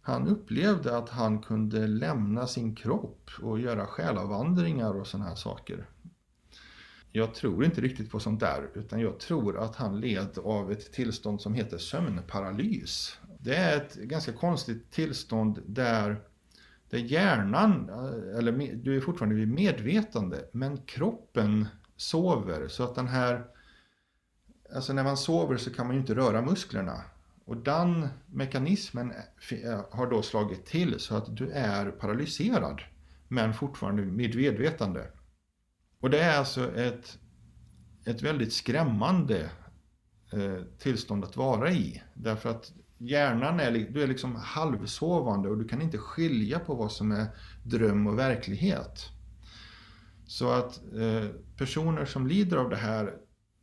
han 0.00 0.28
upplevde 0.28 0.96
att 0.98 1.08
han 1.08 1.42
kunde 1.42 1.86
lämna 1.86 2.46
sin 2.46 2.74
kropp 2.74 3.30
och 3.42 3.60
göra 3.60 3.86
själavandringar 3.86 4.94
och 4.94 5.06
sådana 5.06 5.28
här 5.28 5.36
saker 5.36 5.86
jag 7.12 7.34
tror 7.34 7.64
inte 7.64 7.80
riktigt 7.80 8.10
på 8.10 8.20
sånt 8.20 8.40
där, 8.40 8.68
utan 8.74 9.00
jag 9.00 9.20
tror 9.20 9.58
att 9.58 9.76
han 9.76 10.00
led 10.00 10.38
av 10.44 10.72
ett 10.72 10.92
tillstånd 10.92 11.40
som 11.40 11.54
heter 11.54 11.78
sömnparalys. 11.78 13.18
Det 13.38 13.54
är 13.54 13.76
ett 13.76 13.94
ganska 13.94 14.32
konstigt 14.32 14.90
tillstånd 14.90 15.62
där, 15.66 16.20
där 16.90 16.98
hjärnan, 16.98 17.90
eh, 17.90 18.38
eller 18.38 18.76
du 18.76 18.96
är 18.96 19.00
fortfarande 19.00 19.34
vid 19.34 19.48
medvetande, 19.48 20.44
men 20.52 20.76
kroppen 20.76 21.66
sover. 21.96 22.68
Så 22.68 22.84
att 22.84 22.94
den 22.94 23.08
här, 23.08 23.44
alltså 24.74 24.92
när 24.92 25.04
man 25.04 25.16
sover 25.16 25.56
så 25.56 25.72
kan 25.72 25.86
man 25.86 25.96
ju 25.96 26.00
inte 26.00 26.14
röra 26.14 26.42
musklerna. 26.42 27.02
Och 27.44 27.56
den 27.56 28.08
mekanismen 28.26 29.12
eh, 29.50 29.80
har 29.90 30.06
då 30.06 30.22
slagit 30.22 30.66
till 30.66 31.00
så 31.00 31.16
att 31.16 31.36
du 31.36 31.50
är 31.50 31.90
paralyserad, 31.90 32.82
men 33.28 33.54
fortfarande 33.54 34.02
med 34.02 34.34
medvetande. 34.34 35.06
Och 36.00 36.10
det 36.10 36.20
är 36.20 36.38
alltså 36.38 36.76
ett, 36.76 37.18
ett 38.06 38.22
väldigt 38.22 38.52
skrämmande 38.52 39.50
eh, 40.32 40.62
tillstånd 40.78 41.24
att 41.24 41.36
vara 41.36 41.72
i. 41.72 42.02
Därför 42.14 42.50
att 42.50 42.72
hjärnan 42.98 43.60
är, 43.60 43.70
du 43.70 44.02
är 44.02 44.06
liksom 44.06 44.36
halvsovande 44.36 45.48
och 45.48 45.58
du 45.58 45.68
kan 45.68 45.82
inte 45.82 45.98
skilja 45.98 46.58
på 46.58 46.74
vad 46.74 46.92
som 46.92 47.12
är 47.12 47.26
dröm 47.64 48.06
och 48.06 48.18
verklighet. 48.18 49.08
Så 50.26 50.50
att 50.50 50.80
eh, 50.94 51.28
personer 51.56 52.04
som 52.04 52.26
lider 52.26 52.56
av 52.56 52.70
det 52.70 52.76
här 52.76 53.14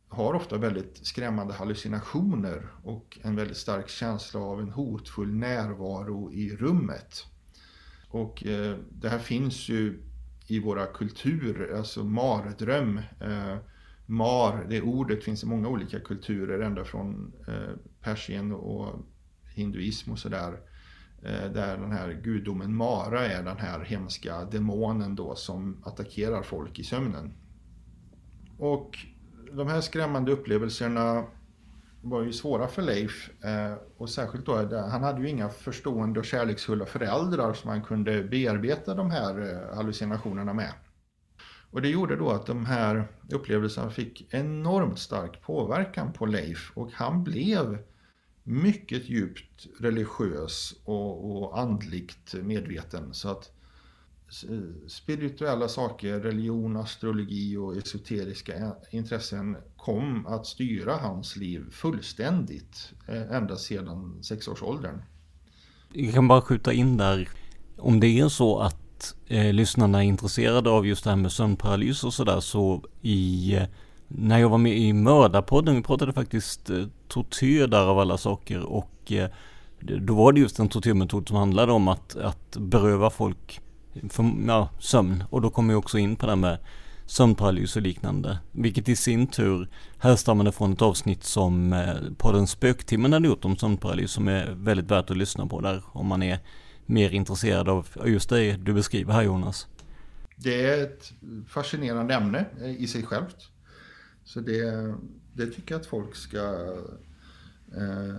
har 0.08 0.34
ofta 0.34 0.56
väldigt 0.56 1.06
skrämmande 1.06 1.54
hallucinationer 1.54 2.66
och 2.82 3.18
en 3.22 3.36
väldigt 3.36 3.56
stark 3.56 3.88
känsla 3.88 4.40
av 4.40 4.60
en 4.60 4.70
hotfull 4.70 5.34
närvaro 5.34 6.32
i 6.32 6.56
rummet. 6.56 7.26
Och 8.08 8.46
eh, 8.46 8.76
det 8.90 9.08
här 9.08 9.18
finns 9.18 9.68
ju 9.68 10.02
i 10.46 10.60
våra 10.60 10.86
kulturer, 10.86 11.76
alltså 11.76 12.04
mardröm. 12.04 13.00
Eh, 13.20 13.56
mar, 14.06 14.66
det 14.68 14.82
ordet 14.82 15.24
finns 15.24 15.42
i 15.42 15.46
många 15.46 15.68
olika 15.68 16.00
kulturer, 16.00 16.60
ända 16.60 16.84
från 16.84 17.32
eh, 17.48 17.76
Persien 18.00 18.52
och 18.52 18.94
hinduism 19.54 20.12
och 20.12 20.18
sådär. 20.18 20.60
Eh, 21.22 21.52
där 21.52 21.76
den 21.76 21.92
här 21.92 22.20
gudomen 22.24 22.76
Mara 22.76 23.26
är 23.26 23.42
den 23.42 23.58
här 23.58 23.80
hemska 23.80 24.44
demonen 24.44 25.14
då 25.16 25.34
som 25.34 25.82
attackerar 25.84 26.42
folk 26.42 26.78
i 26.78 26.84
sömnen. 26.84 27.32
Och 28.58 28.98
de 29.52 29.68
här 29.68 29.80
skrämmande 29.80 30.32
upplevelserna 30.32 31.24
var 32.08 32.22
ju 32.22 32.32
svåra 32.32 32.68
för 32.68 32.82
Leif. 32.82 33.30
Eh, 33.44 33.74
och 33.96 34.10
särskilt 34.10 34.46
då, 34.46 34.60
eh, 34.60 34.88
han 34.88 35.02
hade 35.02 35.20
ju 35.20 35.28
inga 35.28 35.48
förstående 35.48 36.20
och 36.20 36.26
kärleksfulla 36.26 36.86
föräldrar 36.86 37.52
som 37.52 37.70
han 37.70 37.82
kunde 37.82 38.22
bearbeta 38.22 38.94
de 38.94 39.10
här 39.10 39.40
eh, 39.40 39.76
hallucinationerna 39.76 40.52
med. 40.52 40.72
Och 41.70 41.82
det 41.82 41.88
gjorde 41.88 42.16
då 42.16 42.30
att 42.30 42.46
de 42.46 42.66
här 42.66 43.08
upplevelserna 43.30 43.90
fick 43.90 44.34
enormt 44.34 44.98
stark 44.98 45.42
påverkan 45.42 46.12
på 46.12 46.26
Leif 46.26 46.72
och 46.74 46.90
han 46.92 47.24
blev 47.24 47.78
mycket 48.42 49.08
djupt 49.08 49.66
religiös 49.80 50.74
och, 50.84 51.36
och 51.36 51.58
andligt 51.58 52.34
medveten. 52.34 53.14
Så 53.14 53.30
att 53.30 53.50
Eh, 54.48 54.88
spirituella 54.88 55.68
saker, 55.68 56.20
religion, 56.20 56.76
astrologi 56.76 57.56
och 57.56 57.76
esoteriska 57.76 58.74
intressen 58.90 59.56
kom 59.76 60.26
att 60.26 60.46
styra 60.46 60.96
hans 60.96 61.36
liv 61.36 61.70
fullständigt 61.70 62.92
eh, 63.08 63.36
ända 63.36 63.56
sedan 63.56 64.18
sexårsåldern. 64.22 65.02
Jag 65.92 66.14
kan 66.14 66.28
bara 66.28 66.40
skjuta 66.40 66.72
in 66.72 66.96
där, 66.96 67.28
om 67.78 68.00
det 68.00 68.20
är 68.20 68.28
så 68.28 68.58
att 68.58 69.14
eh, 69.26 69.52
lyssnarna 69.52 70.04
är 70.04 70.08
intresserade 70.08 70.70
av 70.70 70.86
just 70.86 71.04
det 71.04 71.10
här 71.10 71.16
med 71.16 71.32
sömnparalys 71.32 72.04
och 72.04 72.14
sådär 72.14 72.40
så 72.40 72.84
i 73.02 73.54
eh, 73.56 73.62
när 74.08 74.38
jag 74.38 74.48
var 74.48 74.58
med 74.58 74.78
i 74.78 74.92
Mördarpodden, 74.92 75.74
vi 75.74 75.82
pratade 75.82 76.12
faktiskt 76.12 76.70
eh, 76.70 76.84
tortyr 77.08 77.66
där 77.66 77.86
av 77.86 77.98
alla 77.98 78.18
saker 78.18 78.60
och 78.62 79.12
eh, 79.12 79.30
då 79.80 80.14
var 80.14 80.32
det 80.32 80.40
just 80.40 80.58
en 80.58 80.68
tortyrmetod 80.68 81.28
som 81.28 81.36
handlade 81.36 81.72
om 81.72 81.88
att, 81.88 82.16
att 82.16 82.56
beröva 82.56 83.10
folk 83.10 83.60
för, 84.08 84.32
ja, 84.46 84.70
sömn. 84.78 85.24
Och 85.30 85.42
då 85.42 85.50
kommer 85.50 85.74
vi 85.74 85.80
också 85.80 85.98
in 85.98 86.16
på 86.16 86.26
det 86.26 86.32
här 86.32 86.36
med 86.36 86.58
sömnparalys 87.06 87.76
och 87.76 87.82
liknande. 87.82 88.38
Vilket 88.52 88.88
i 88.88 88.96
sin 88.96 89.26
tur 89.26 89.68
härstammade 89.98 90.52
från 90.52 90.72
ett 90.72 90.82
avsnitt 90.82 91.24
som 91.24 91.72
eh, 91.72 91.94
podden 92.18 92.46
Spöktimmen 92.46 93.12
hade 93.12 93.28
gjort 93.28 93.44
om 93.44 93.56
sömnparalys 93.56 94.10
som 94.10 94.28
är 94.28 94.50
väldigt 94.50 94.90
värt 94.90 95.10
att 95.10 95.16
lyssna 95.16 95.46
på 95.46 95.60
där 95.60 95.82
om 95.86 96.06
man 96.06 96.22
är 96.22 96.38
mer 96.86 97.10
intresserad 97.10 97.68
av 97.68 97.88
just 98.04 98.30
det 98.30 98.56
du 98.56 98.72
beskriver 98.72 99.12
här 99.12 99.22
Jonas. 99.22 99.66
Det 100.36 100.66
är 100.66 100.82
ett 100.82 101.12
fascinerande 101.48 102.14
ämne 102.14 102.46
eh, 102.60 102.82
i 102.82 102.86
sig 102.86 103.02
självt. 103.02 103.50
Så 104.24 104.40
det, 104.40 104.94
det 105.32 105.46
tycker 105.46 105.74
jag 105.74 105.80
att 105.80 105.86
folk 105.86 106.14
ska... 106.16 106.38
Eh, 107.76 108.16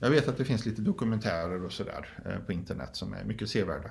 jag 0.00 0.10
vet 0.10 0.28
att 0.28 0.36
det 0.36 0.44
finns 0.44 0.66
lite 0.66 0.82
dokumentärer 0.82 1.64
och 1.64 1.72
sådär 1.72 2.18
eh, 2.24 2.38
på 2.38 2.52
internet 2.52 2.90
som 2.92 3.12
är 3.12 3.24
mycket 3.24 3.48
sevärda. 3.48 3.90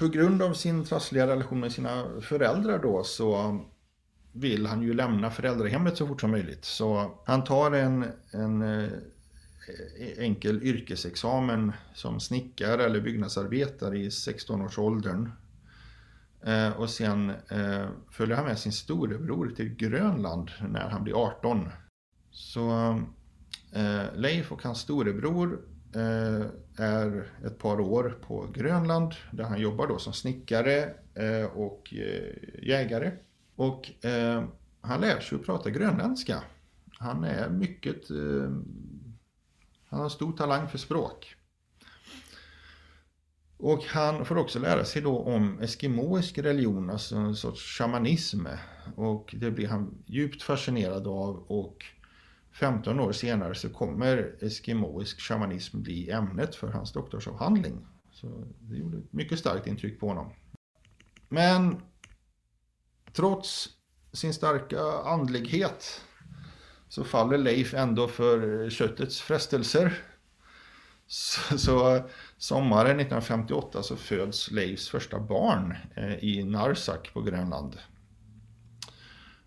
På 0.00 0.08
grund 0.08 0.42
av 0.42 0.52
sin 0.54 0.84
trassliga 0.84 1.26
relation 1.26 1.60
med 1.60 1.72
sina 1.72 2.20
föräldrar 2.20 2.78
då 2.78 3.04
så 3.04 3.60
vill 4.32 4.66
han 4.66 4.82
ju 4.82 4.94
lämna 4.94 5.30
föräldrahemmet 5.30 5.96
så 5.96 6.06
fort 6.06 6.20
som 6.20 6.30
möjligt. 6.30 6.64
Så 6.64 7.18
han 7.26 7.44
tar 7.44 7.72
en, 7.72 8.04
en 8.30 8.62
eh, 8.62 8.88
enkel 10.18 10.62
yrkesexamen 10.62 11.72
som 11.94 12.20
snickare 12.20 12.84
eller 12.84 13.00
byggnadsarbetare 13.00 13.98
i 13.98 14.08
16-årsåldern. 14.08 15.32
Eh, 16.42 16.70
och 16.70 16.90
sen 16.90 17.30
eh, 17.30 17.88
följer 18.10 18.36
han 18.36 18.46
med 18.46 18.58
sin 18.58 18.72
storebror 18.72 19.52
till 19.56 19.74
Grönland 19.74 20.50
när 20.68 20.88
han 20.88 21.04
blir 21.04 21.14
18. 21.14 21.68
Så 22.30 22.70
eh, 23.72 24.14
Leif 24.14 24.52
och 24.52 24.62
hans 24.62 24.80
storebror 24.80 25.60
Eh, 25.94 26.46
är 26.76 27.30
ett 27.46 27.58
par 27.58 27.80
år 27.80 28.18
på 28.26 28.46
Grönland 28.54 29.14
där 29.30 29.44
han 29.44 29.60
jobbar 29.60 29.86
då 29.86 29.98
som 29.98 30.12
snickare 30.12 30.94
eh, 31.14 31.44
och 31.44 31.94
eh, 31.94 32.34
jägare. 32.62 33.12
Och 33.56 33.90
han 34.80 35.00
lär 35.00 35.20
sig 35.20 35.38
att 35.38 35.46
prata 35.46 35.70
grönländska. 35.70 36.42
Han 36.98 37.24
är 37.24 37.48
mycket... 37.48 38.00
Han 39.86 40.00
har 40.00 40.08
stor 40.08 40.32
talang 40.32 40.68
för 40.68 40.78
språk. 40.78 41.36
Och 43.56 43.84
han 43.84 44.24
får 44.24 44.38
också 44.38 44.58
lära 44.58 44.84
sig 44.84 45.02
då 45.02 45.18
om 45.18 45.60
eskimoisk 45.60 46.38
religion, 46.38 46.90
alltså 46.90 47.16
en 47.16 47.36
sorts 47.36 47.78
shamanism. 47.78 48.46
Och 48.96 49.34
det 49.38 49.50
blir 49.50 49.68
han 49.68 50.04
djupt 50.06 50.42
fascinerad 50.42 51.06
av 51.06 51.36
och 51.36 51.84
15 52.52 53.00
år 53.00 53.12
senare 53.12 53.54
så 53.54 53.68
kommer 53.68 54.34
eskimoisk 54.40 55.20
shamanism 55.20 55.82
bli 55.82 56.10
ämnet 56.10 56.54
för 56.54 56.68
hans 56.68 56.92
doktorsavhandling. 56.92 57.86
Så 58.12 58.44
det 58.60 58.76
gjorde 58.76 58.98
ett 58.98 59.12
mycket 59.12 59.38
starkt 59.38 59.66
intryck 59.66 60.00
på 60.00 60.08
honom. 60.08 60.32
Men 61.28 61.80
Trots 63.12 63.68
sin 64.12 64.34
starka 64.34 64.82
andlighet 65.04 66.00
så 66.88 67.04
faller 67.04 67.38
Leif 67.38 67.74
ändå 67.74 68.08
för 68.08 68.70
köttets 68.70 69.20
frestelser. 69.20 70.02
Så, 71.06 71.58
så 71.58 72.02
sommaren 72.38 73.00
1958 73.00 73.82
så 73.82 73.96
föds 73.96 74.50
Leifs 74.50 74.88
första 74.88 75.20
barn 75.20 75.76
eh, 75.94 76.24
i 76.24 76.44
Narsak 76.44 77.10
på 77.12 77.22
Grönland. 77.22 77.78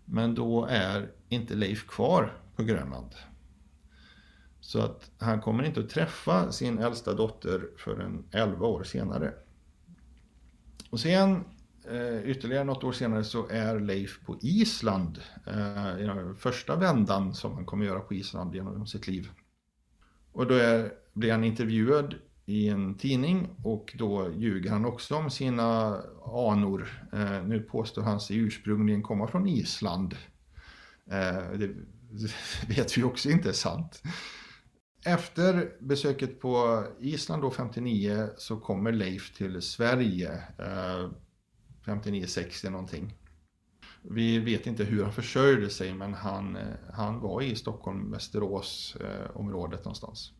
Men 0.04 0.34
då 0.34 0.66
är 0.70 1.10
inte 1.28 1.54
Leif 1.54 1.86
kvar 1.86 2.32
på 2.56 2.62
Grönland. 2.62 3.14
Så 4.64 4.80
att 4.80 5.10
han 5.18 5.40
kommer 5.40 5.64
inte 5.64 5.80
att 5.80 5.90
träffa 5.90 6.52
sin 6.52 6.78
äldsta 6.78 7.14
dotter 7.14 7.68
förrän 7.76 8.24
11 8.30 8.66
år 8.66 8.84
senare. 8.84 9.34
Och 10.90 11.00
sen 11.00 11.44
eh, 11.90 12.30
ytterligare 12.30 12.64
något 12.64 12.84
år 12.84 12.92
senare 12.92 13.24
så 13.24 13.48
är 13.48 13.80
Leif 13.80 14.20
på 14.26 14.38
Island. 14.42 15.20
Eh, 15.46 16.00
I 16.00 16.02
den 16.02 16.36
första 16.36 16.76
vändan 16.76 17.34
som 17.34 17.54
han 17.54 17.64
kommer 17.64 17.86
göra 17.86 18.00
på 18.00 18.14
Island 18.14 18.54
genom 18.54 18.86
sitt 18.86 19.06
liv. 19.06 19.28
Och 20.32 20.46
då 20.46 20.54
är, 20.54 20.92
blir 21.12 21.32
han 21.32 21.44
intervjuad 21.44 22.14
i 22.46 22.68
en 22.68 22.94
tidning 22.94 23.48
och 23.64 23.94
då 23.98 24.30
ljuger 24.36 24.70
han 24.70 24.84
också 24.84 25.16
om 25.16 25.30
sina 25.30 26.00
anor. 26.24 27.08
Eh, 27.12 27.42
nu 27.44 27.60
påstår 27.60 28.02
han 28.02 28.20
sig 28.20 28.36
ursprungligen 28.36 29.02
komma 29.02 29.26
från 29.26 29.48
Island. 29.48 30.16
Det 31.58 31.74
vet 32.68 32.98
vi 32.98 33.02
också 33.02 33.30
inte 33.30 33.48
är 33.48 33.52
sant. 33.52 34.02
Efter 35.06 35.70
besöket 35.80 36.40
på 36.40 36.84
Island 37.00 37.42
då 37.42 37.50
59 37.50 38.28
så 38.36 38.56
kommer 38.56 38.92
Leif 38.92 39.34
till 39.34 39.62
Sverige. 39.62 40.32
Eh, 40.58 41.10
59-60 41.84 42.70
någonting. 42.70 43.14
Vi 44.02 44.38
vet 44.38 44.66
inte 44.66 44.84
hur 44.84 45.02
han 45.02 45.12
försörjde 45.12 45.70
sig 45.70 45.94
men 45.94 46.14
han, 46.14 46.56
eh, 46.56 46.74
han 46.92 47.20
var 47.20 47.42
i 47.42 47.56
Stockholm, 47.56 48.10
Västerås 48.10 48.96
eh, 49.00 49.36
området 49.36 49.84
någonstans. 49.84 50.32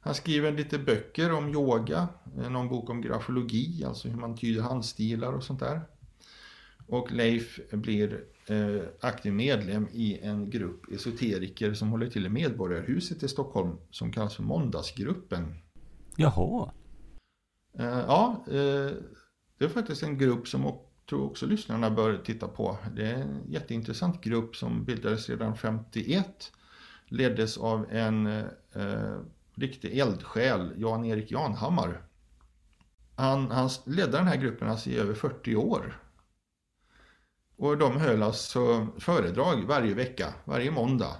Han 0.00 0.14
skriver 0.14 0.52
lite 0.52 0.78
böcker 0.78 1.32
om 1.32 1.48
yoga, 1.48 2.08
eh, 2.38 2.50
någon 2.50 2.68
bok 2.68 2.90
om 2.90 3.00
grafologi, 3.00 3.84
alltså 3.84 4.08
hur 4.08 4.16
man 4.16 4.36
tyder 4.36 4.62
handstilar 4.62 5.32
och 5.32 5.42
sånt 5.42 5.60
där. 5.60 5.80
Och 6.86 7.12
Leif 7.12 7.60
blir 7.72 8.24
eh, 8.46 8.82
aktiv 9.00 9.32
medlem 9.32 9.88
i 9.92 10.18
en 10.22 10.50
grupp 10.50 10.92
esoteriker 10.92 11.74
som 11.74 11.88
håller 11.88 12.10
till 12.10 12.26
i 12.26 12.28
Medborgarhuset 12.28 13.22
i 13.22 13.28
Stockholm 13.28 13.76
som 13.90 14.12
kallas 14.12 14.34
för 14.34 14.42
Måndagsgruppen. 14.42 15.54
Jaha. 16.16 16.72
Eh, 17.78 18.04
ja, 18.06 18.44
eh, 18.46 18.92
det 19.58 19.64
är 19.64 19.68
faktiskt 19.68 20.02
en 20.02 20.18
grupp 20.18 20.48
som 20.48 20.62
jag 20.62 20.78
tror 21.08 21.24
också 21.24 21.46
lyssnarna 21.46 21.90
bör 21.90 22.18
titta 22.24 22.48
på. 22.48 22.78
Det 22.96 23.06
är 23.06 23.14
en 23.14 23.42
jätteintressant 23.48 24.20
grupp 24.20 24.56
som 24.56 24.84
bildades 24.84 25.28
redan 25.28 25.56
51. 25.56 26.52
Leddes 27.08 27.58
av 27.58 27.86
en 27.90 28.26
eh, 28.26 29.18
riktig 29.54 29.98
eldsjäl, 29.98 30.72
Jan-Erik 30.76 31.30
Janhammar. 31.30 32.02
Han, 33.16 33.50
han 33.50 33.70
ledde 33.86 34.12
den 34.12 34.26
här 34.26 34.36
gruppen 34.36 34.68
alltså 34.68 34.90
i 34.90 34.98
över 34.98 35.14
40 35.14 35.56
år. 35.56 36.03
Och 37.56 37.78
de 37.78 37.96
höll 37.96 38.22
alltså 38.22 38.88
föredrag 38.98 39.64
varje 39.64 39.94
vecka, 39.94 40.34
varje 40.44 40.70
måndag. 40.70 41.16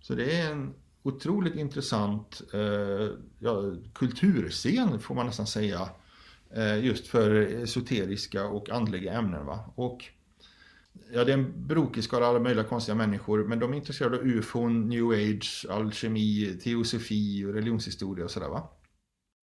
Så 0.00 0.14
det 0.14 0.40
är 0.40 0.52
en 0.52 0.74
otroligt 1.02 1.54
intressant 1.54 2.40
eh, 2.54 3.08
ja, 3.38 3.62
kulturscen 3.94 5.00
får 5.00 5.14
man 5.14 5.26
nästan 5.26 5.46
säga. 5.46 5.88
Eh, 6.54 6.84
just 6.84 7.06
för 7.06 7.30
esoteriska 7.34 8.46
och 8.46 8.70
andliga 8.70 9.12
ämnen. 9.12 9.46
Va? 9.46 9.72
Och 9.74 10.04
Ja, 11.12 11.24
det 11.24 11.32
är 11.32 11.38
en 11.38 11.66
brokig 11.66 12.04
skala 12.04 12.26
alla 12.26 12.38
möjliga 12.38 12.64
konstiga 12.64 12.94
människor, 12.94 13.44
men 13.44 13.58
de 13.58 13.72
är 13.72 13.76
intresserade 13.76 14.16
av 14.16 14.26
ufon, 14.26 14.88
new 14.88 15.10
age, 15.10 15.66
alkemi, 15.70 16.58
teosofi 16.64 17.44
och 17.44 17.54
religionshistoria 17.54 18.24
och 18.24 18.30
sådär 18.30 18.48
va. 18.48 18.70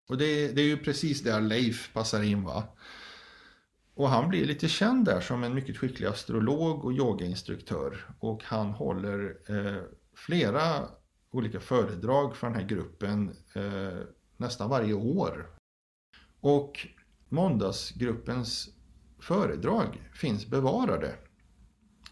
Och 0.09 0.19
det, 0.19 0.49
det, 0.49 0.63
är 0.63 0.67
ju 0.67 0.77
precis 0.77 1.23
där 1.23 1.41
Leif 1.41 1.93
passar 1.93 2.23
in 2.23 2.45
va. 2.45 2.65
Och 3.99 4.09
han 4.09 4.29
blir 4.29 4.45
lite 4.45 4.69
känd 4.69 5.05
där 5.05 5.21
som 5.21 5.45
en 5.45 5.55
mycket 5.55 5.79
skicklig 5.79 6.07
astrolog 6.07 6.85
och 6.85 6.93
yogainstruktör. 6.93 8.07
Och 8.21 8.45
han 8.45 8.71
håller 8.71 9.39
eh, 9.49 9.83
flera 10.15 10.89
olika 11.31 11.61
föredrag 11.61 12.37
för 12.37 12.47
den 12.47 12.57
här 12.57 12.67
gruppen 12.69 13.37
eh, 13.55 13.99
nästan 14.37 14.71
varje 14.71 14.95
år. 14.95 15.51
Och 16.41 16.87
måndagsgruppens 17.29 18.69
föredrag 19.19 20.11
finns 20.15 20.47
bevarade 20.47 21.15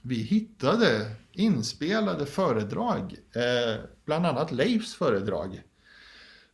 vi 0.08 0.14
hittade 0.14 1.10
inspelade 1.32 2.26
föredrag, 2.26 3.16
eh, 3.34 3.84
bland 4.04 4.26
annat 4.26 4.52
Leifs 4.52 4.94
föredrag. 4.94 5.62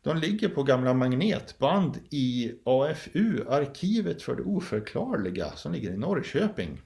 De 0.03 0.17
ligger 0.17 0.49
på 0.49 0.63
gamla 0.63 0.95
magnetband 0.95 1.99
i 2.11 2.53
AFU, 2.65 3.45
Arkivet 3.49 4.23
för 4.23 4.37
det 4.37 4.43
oförklarliga, 4.43 5.53
som 5.57 5.73
ligger 5.73 5.91
i 5.93 5.97
Norrköping. 5.97 6.81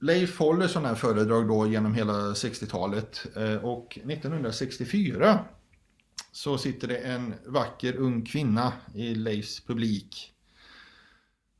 Leif 0.00 0.38
håller 0.38 0.68
sådana 0.68 0.88
här 0.88 0.94
föredrag 0.94 1.48
då 1.48 1.66
genom 1.66 1.94
hela 1.94 2.12
60-talet 2.12 3.26
eh, 3.36 3.56
och 3.56 3.98
1964 4.04 5.44
så 6.32 6.58
sitter 6.58 6.88
det 6.88 6.96
en 6.96 7.34
vacker 7.46 7.96
ung 7.96 8.24
kvinna 8.24 8.72
i 8.94 9.14
Leifs 9.14 9.60
publik. 9.60 10.32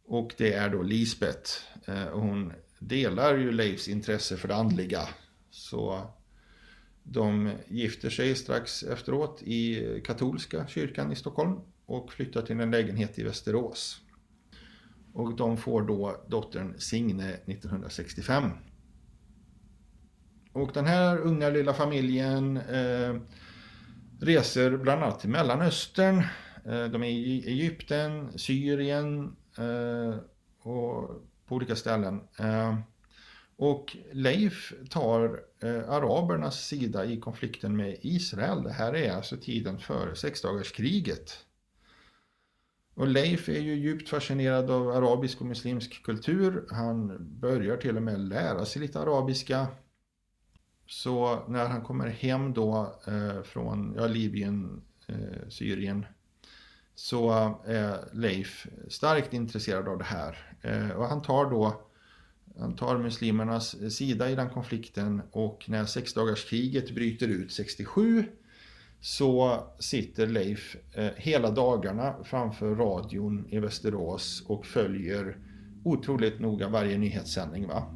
Och 0.07 0.35
det 0.38 0.53
är 0.53 0.70
då 0.70 0.83
Lisbeth. 0.83 1.51
Eh, 1.87 2.09
hon 2.12 2.53
delar 2.79 3.37
ju 3.37 3.53
Leifs 3.53 3.88
intresse 3.88 4.37
för 4.37 4.48
det 4.48 4.57
andliga. 4.57 5.09
Så 5.51 6.11
de 7.02 7.50
gifter 7.68 8.10
sig 8.10 8.34
strax 8.34 8.82
efteråt 8.82 9.42
i 9.42 10.00
katolska 10.04 10.66
kyrkan 10.66 11.12
i 11.12 11.16
Stockholm 11.16 11.60
och 11.86 12.12
flyttar 12.12 12.42
till 12.42 12.60
en 12.60 12.70
lägenhet 12.70 13.18
i 13.18 13.22
Västerås. 13.22 14.00
Och 15.12 15.36
de 15.36 15.56
får 15.56 15.82
då 15.82 16.24
dottern 16.28 16.74
Signe 16.78 17.28
1965. 17.28 18.50
Och 20.52 20.70
den 20.74 20.86
här 20.86 21.18
unga 21.18 21.50
lilla 21.50 21.74
familjen 21.74 22.56
eh, 22.56 23.16
reser 24.20 24.76
bland 24.76 25.02
annat 25.02 25.20
till 25.20 25.30
Mellanöstern. 25.30 26.18
Eh, 26.64 26.84
de 26.84 27.02
är 27.02 27.10
i 27.10 27.44
Egypten, 27.46 28.38
Syrien 28.38 29.36
eh, 29.58 30.16
och 30.58 31.22
på 31.46 31.54
olika 31.54 31.76
ställen. 31.76 32.20
Eh, 32.38 32.78
och 33.62 33.96
Leif 34.12 34.72
tar 34.90 35.42
eh, 35.62 35.90
arabernas 35.90 36.66
sida 36.66 37.05
i 37.05 37.20
konflikten 37.20 37.77
med 37.77 37.96
Israel. 38.01 38.62
Det 38.62 38.72
här 38.72 38.96
är 38.96 39.12
alltså 39.12 39.37
tiden 39.37 39.79
före 39.79 40.16
sexdagarskriget. 40.16 41.46
Och 42.94 43.07
Leif 43.07 43.48
är 43.48 43.61
ju 43.61 43.75
djupt 43.75 44.09
fascinerad 44.09 44.70
av 44.70 44.88
arabisk 44.88 45.40
och 45.40 45.46
muslimsk 45.46 46.03
kultur. 46.05 46.66
Han 46.70 47.16
börjar 47.40 47.77
till 47.77 47.96
och 47.96 48.03
med 48.03 48.20
lära 48.20 48.64
sig 48.64 48.83
lite 48.83 49.01
arabiska. 49.01 49.66
Så 50.87 51.44
när 51.48 51.68
han 51.68 51.83
kommer 51.83 52.09
hem 52.09 52.53
då 52.53 52.94
eh, 53.07 53.42
från 53.42 53.94
ja, 53.96 54.07
Libyen, 54.07 54.83
eh, 55.07 55.48
Syrien 55.48 56.07
så 56.94 57.31
är 57.66 58.09
Leif 58.12 58.66
starkt 58.88 59.33
intresserad 59.33 59.88
av 59.88 59.98
det 59.98 60.05
här. 60.05 60.57
Eh, 60.61 60.90
och 60.90 61.07
han 61.07 61.22
tar 61.22 61.51
då 61.51 61.88
han 62.58 62.76
tar 62.76 62.98
muslimernas 62.98 63.74
eh, 63.74 63.88
sida 63.88 64.30
i 64.30 64.34
den 64.34 64.50
konflikten 64.50 65.22
och 65.30 65.64
när 65.68 65.84
sexdagarskriget 65.84 66.94
bryter 66.94 67.28
ut 67.28 67.52
67 67.52 68.24
så 69.00 69.62
sitter 69.78 70.26
Leif 70.26 70.76
eh, 70.92 71.10
hela 71.16 71.50
dagarna 71.50 72.14
framför 72.24 72.74
radion 72.74 73.46
i 73.48 73.58
Västerås 73.58 74.44
och 74.46 74.66
följer 74.66 75.36
otroligt 75.84 76.40
noga 76.40 76.68
varje 76.68 76.98
nyhetssändning. 76.98 77.68
Va? 77.68 77.94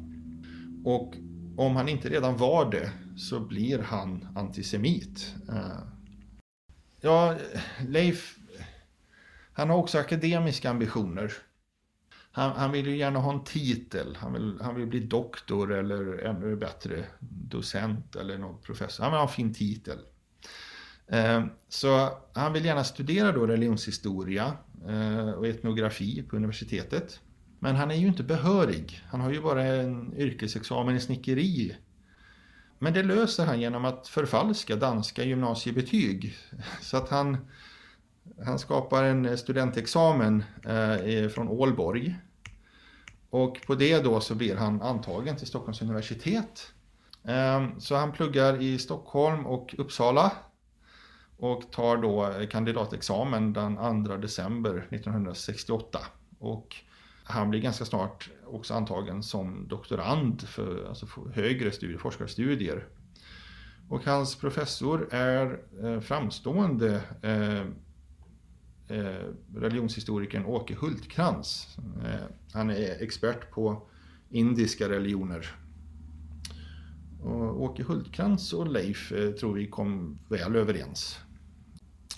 Och 0.83 1.15
om 1.57 1.75
han 1.75 1.89
inte 1.89 2.09
redan 2.09 2.37
var 2.37 2.71
det 2.71 2.91
så 3.17 3.39
blir 3.39 3.79
han 3.79 4.27
antisemit. 4.35 5.35
Eh, 5.49 5.79
ja, 7.01 7.35
Leif 7.87 8.37
han 9.57 9.69
har 9.69 9.77
också 9.77 9.97
akademiska 9.97 10.69
ambitioner. 10.69 11.33
Han, 12.37 12.51
han, 12.51 12.71
vill 12.71 12.87
ju 12.87 12.97
gärna 12.97 13.19
ha 13.19 13.33
en 13.33 13.43
titel. 13.43 14.17
Han 14.21 14.33
vill, 14.33 14.57
han 14.61 14.75
vill 14.75 14.87
bli 14.87 14.99
doktor 14.99 15.73
eller 15.73 16.17
ännu 16.17 16.55
bättre 16.55 17.03
docent 17.19 18.15
eller 18.15 18.37
någon 18.37 18.61
professor. 18.61 19.03
Han 19.03 19.11
vill 19.11 19.17
ha 19.17 19.27
en 19.27 19.33
fin 19.33 19.53
titel. 19.53 19.97
Eh, 21.07 21.45
så 21.69 22.09
han 22.33 22.53
vill 22.53 22.65
gärna 22.65 22.83
studera 22.83 23.31
då 23.31 23.47
religionshistoria 23.47 24.53
eh, 24.87 25.29
och 25.29 25.47
etnografi 25.47 26.23
på 26.23 26.35
universitetet. 26.35 27.19
Men 27.59 27.75
han 27.75 27.91
är 27.91 27.95
ju 27.95 28.07
inte 28.07 28.23
behörig. 28.23 29.01
Han 29.07 29.21
har 29.21 29.31
ju 29.31 29.41
bara 29.41 29.63
en 29.63 30.17
yrkesexamen 30.17 30.95
i 30.95 30.99
snickeri. 30.99 31.75
Men 32.79 32.93
det 32.93 33.03
löser 33.03 33.45
han 33.45 33.61
genom 33.61 33.85
att 33.85 34.07
förfalska 34.07 34.75
danska 34.75 35.23
gymnasiebetyg. 35.23 36.35
Så 36.81 36.97
att 36.97 37.09
han 37.09 37.37
han 38.45 38.59
skapar 38.59 39.03
en 39.03 39.37
studentexamen 39.37 40.43
eh, 40.65 41.29
från 41.29 41.47
Ålborg. 41.47 42.15
Och 43.29 43.61
på 43.67 43.75
det 43.75 44.03
då 44.03 44.19
så 44.19 44.35
blir 44.35 44.55
han 44.55 44.81
antagen 44.81 45.35
till 45.37 45.47
Stockholms 45.47 45.81
universitet. 45.81 46.71
Ehm, 47.23 47.79
så 47.79 47.95
han 47.95 48.11
pluggar 48.11 48.61
i 48.61 48.77
Stockholm 48.77 49.45
och 49.45 49.75
Uppsala. 49.77 50.31
Och 51.37 51.71
tar 51.71 51.97
då 51.97 52.33
kandidatexamen 52.51 53.53
den 53.53 54.05
2 54.05 54.17
december 54.17 54.87
1968. 54.89 55.99
Och 56.39 56.75
han 57.23 57.49
blir 57.49 57.61
ganska 57.61 57.85
snart 57.85 58.29
också 58.45 58.73
antagen 58.73 59.23
som 59.23 59.67
doktorand 59.67 60.41
för 60.41 60.87
alltså 60.89 61.07
högre 61.33 61.71
studier, 61.71 61.97
forskarstudier. 61.97 62.87
Och 63.89 64.05
hans 64.05 64.35
professor 64.35 65.07
är 65.11 65.59
eh, 65.83 65.99
framstående 65.99 67.01
eh, 67.21 67.65
Eh, 68.89 69.33
religionshistorikern 69.55 70.45
Åke 70.45 70.75
Hultkrantz. 70.75 71.77
Eh, 71.77 72.27
han 72.53 72.69
är 72.69 73.03
expert 73.03 73.51
på 73.51 73.87
indiska 74.29 74.89
religioner. 74.89 75.55
Och 77.23 77.61
Åke 77.61 77.83
Hultkrantz 77.83 78.53
och 78.53 78.67
Leif 78.67 79.11
eh, 79.11 79.31
tror 79.31 79.53
vi 79.53 79.67
kom 79.67 80.19
väl 80.29 80.55
överens. 80.55 81.19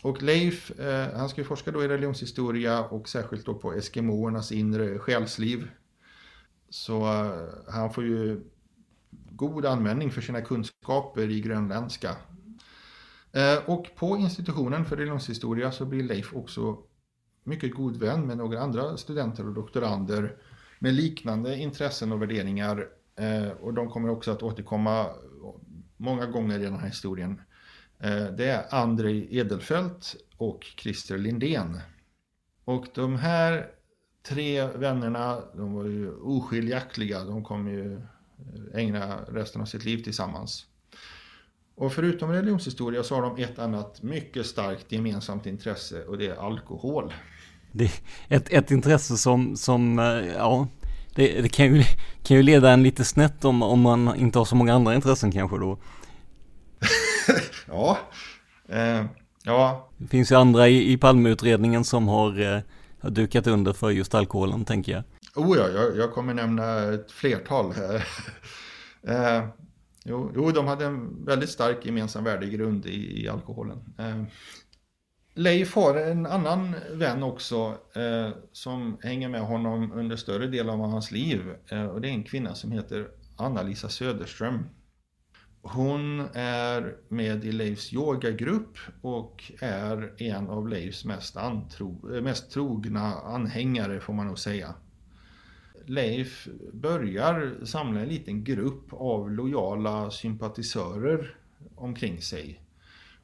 Och 0.03 0.21
Leif, 0.21 0.71
han 1.15 1.29
ska 1.29 1.43
forska 1.43 1.71
då 1.71 1.83
i 1.83 1.87
religionshistoria 1.87 2.83
och 2.83 3.09
särskilt 3.09 3.45
då 3.45 3.53
på 3.53 3.73
eskimoernas 3.73 4.51
inre 4.51 4.99
själsliv. 4.99 5.67
Så 6.69 7.03
han 7.67 7.93
får 7.93 8.03
ju 8.03 8.41
god 9.31 9.65
användning 9.65 10.11
för 10.11 10.21
sina 10.21 10.41
kunskaper 10.41 11.29
i 11.29 11.41
grönländska 11.41 12.15
Eh, 13.31 13.69
och 13.69 13.95
på 13.95 14.17
institutionen 14.17 14.85
för 14.85 14.97
religionshistoria 14.97 15.71
så 15.71 15.85
blir 15.85 16.03
Leif 16.03 16.33
också 16.33 16.77
mycket 17.43 17.75
god 17.75 17.97
vän 17.97 18.27
med 18.27 18.37
några 18.37 18.61
andra 18.61 18.97
studenter 18.97 19.47
och 19.47 19.53
doktorander 19.53 20.35
med 20.79 20.93
liknande 20.93 21.57
intressen 21.57 22.11
och 22.11 22.21
värderingar. 22.21 22.87
Eh, 23.15 23.49
och 23.49 23.73
de 23.73 23.89
kommer 23.89 24.09
också 24.09 24.31
att 24.31 24.43
återkomma 24.43 25.05
många 25.97 26.25
gånger 26.25 26.59
i 26.59 26.63
den 26.63 26.79
här 26.79 26.87
historien. 26.87 27.41
Eh, 27.99 28.25
det 28.25 28.45
är 28.45 28.75
Andrei 28.75 29.37
Edelfelt 29.37 30.15
och 30.37 30.63
Christer 30.63 31.17
Lindén. 31.17 31.79
Och 32.65 32.85
de 32.93 33.15
här 33.15 33.71
tre 34.23 34.67
vännerna, 34.67 35.41
de 35.55 35.73
var 35.73 35.85
ju 35.85 36.11
oskiljaktiga. 36.11 37.23
De 37.23 37.43
kommer 37.43 37.71
ju 37.71 38.01
ägna 38.73 39.19
resten 39.27 39.61
av 39.61 39.65
sitt 39.65 39.85
liv 39.85 40.03
tillsammans. 40.03 40.68
Och 41.79 41.93
förutom 41.93 42.31
religionshistoria 42.31 43.03
så 43.03 43.15
har 43.15 43.21
de 43.21 43.43
ett 43.43 43.59
annat 43.59 44.03
mycket 44.03 44.45
starkt 44.45 44.91
gemensamt 44.91 45.45
intresse 45.45 46.03
och 46.03 46.17
det 46.17 46.27
är 46.27 46.35
alkohol. 46.35 47.13
Det 47.71 47.83
är 47.83 47.91
ett, 48.37 48.53
ett 48.53 48.71
intresse 48.71 49.17
som, 49.17 49.57
som 49.57 49.99
eh, 49.99 50.05
ja, 50.35 50.67
det, 51.15 51.41
det, 51.41 51.49
kan, 51.49 51.75
ju, 51.75 51.83
kan 52.23 52.37
ju 52.37 52.43
leda 52.43 52.71
en 52.71 52.83
lite 52.83 53.05
snett 53.05 53.45
om, 53.45 53.63
om 53.63 53.81
man 53.81 54.15
inte 54.15 54.37
har 54.37 54.45
så 54.45 54.55
många 54.55 54.73
andra 54.73 54.95
intressen 54.95 55.31
kanske 55.31 55.57
då. 55.57 55.79
ja, 57.67 57.97
eh, 58.69 59.05
ja. 59.43 59.89
Det 59.97 60.07
finns 60.07 60.31
ju 60.31 60.35
andra 60.35 60.67
i, 60.67 60.91
i 60.91 60.97
Palmeutredningen 60.97 61.83
som 61.83 62.07
har, 62.07 62.55
eh, 62.55 62.61
har 63.01 63.09
dukat 63.09 63.47
under 63.47 63.73
för 63.73 63.89
just 63.89 64.15
alkoholen 64.15 64.65
tänker 64.65 64.91
jag. 64.91 65.03
Oh 65.35 65.57
ja, 65.57 65.67
jag, 65.67 65.97
jag 65.97 66.13
kommer 66.13 66.33
nämna 66.33 66.93
ett 66.93 67.11
flertal 67.11 67.73
här. 67.73 68.05
eh, 69.37 69.43
Jo, 70.05 70.31
jo, 70.35 70.51
de 70.51 70.67
hade 70.67 70.85
en 70.85 71.25
väldigt 71.25 71.49
stark 71.49 71.85
gemensam 71.85 72.23
värdegrund 72.23 72.85
i, 72.85 73.23
i 73.23 73.29
alkoholen. 73.29 73.93
Eh, 73.97 74.23
Leif 75.33 75.75
har 75.75 75.95
en 75.95 76.25
annan 76.25 76.75
vän 76.91 77.23
också 77.23 77.77
eh, 77.95 78.29
som 78.51 78.97
hänger 79.01 79.29
med 79.29 79.41
honom 79.41 79.91
under 79.91 80.15
större 80.15 80.47
delen 80.47 80.81
av 80.81 80.89
hans 80.89 81.11
liv. 81.11 81.41
Eh, 81.71 81.85
och 81.85 82.01
det 82.01 82.07
är 82.07 82.11
en 82.11 82.23
kvinna 82.23 82.55
som 82.55 82.71
heter 82.71 83.07
Anna-Lisa 83.37 83.89
Söderström. 83.89 84.65
Hon 85.61 86.19
är 86.33 86.95
med 87.09 87.45
i 87.45 87.51
Leifs 87.51 87.93
yogagrupp 87.93 88.77
och 89.01 89.51
är 89.59 90.13
en 90.21 90.49
av 90.49 90.67
Leifs 90.67 91.05
mest, 91.05 91.37
antro, 91.37 92.21
mest 92.21 92.51
trogna 92.51 93.13
anhängare 93.13 93.99
får 93.99 94.13
man 94.13 94.27
nog 94.27 94.39
säga. 94.39 94.75
Leif 95.89 96.47
börjar 96.73 97.65
samla 97.65 97.99
en 97.99 98.07
liten 98.07 98.43
grupp 98.43 98.93
av 98.93 99.31
lojala 99.31 100.11
sympatisörer 100.11 101.35
omkring 101.75 102.21
sig. 102.21 102.63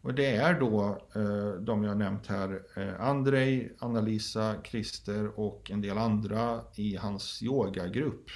Och 0.01 0.13
det 0.13 0.35
är 0.35 0.59
då 0.59 1.01
eh, 1.15 1.61
de 1.61 1.83
jag 1.83 1.97
nämnt 1.97 2.27
här, 2.27 2.61
eh, 2.77 3.01
Andrei, 3.01 3.71
Anna-Lisa, 3.79 4.55
Christer 4.63 5.39
och 5.39 5.71
en 5.71 5.81
del 5.81 5.97
andra 5.97 6.61
i 6.75 6.95
hans 6.95 7.43
yogagrupp. 7.43 8.29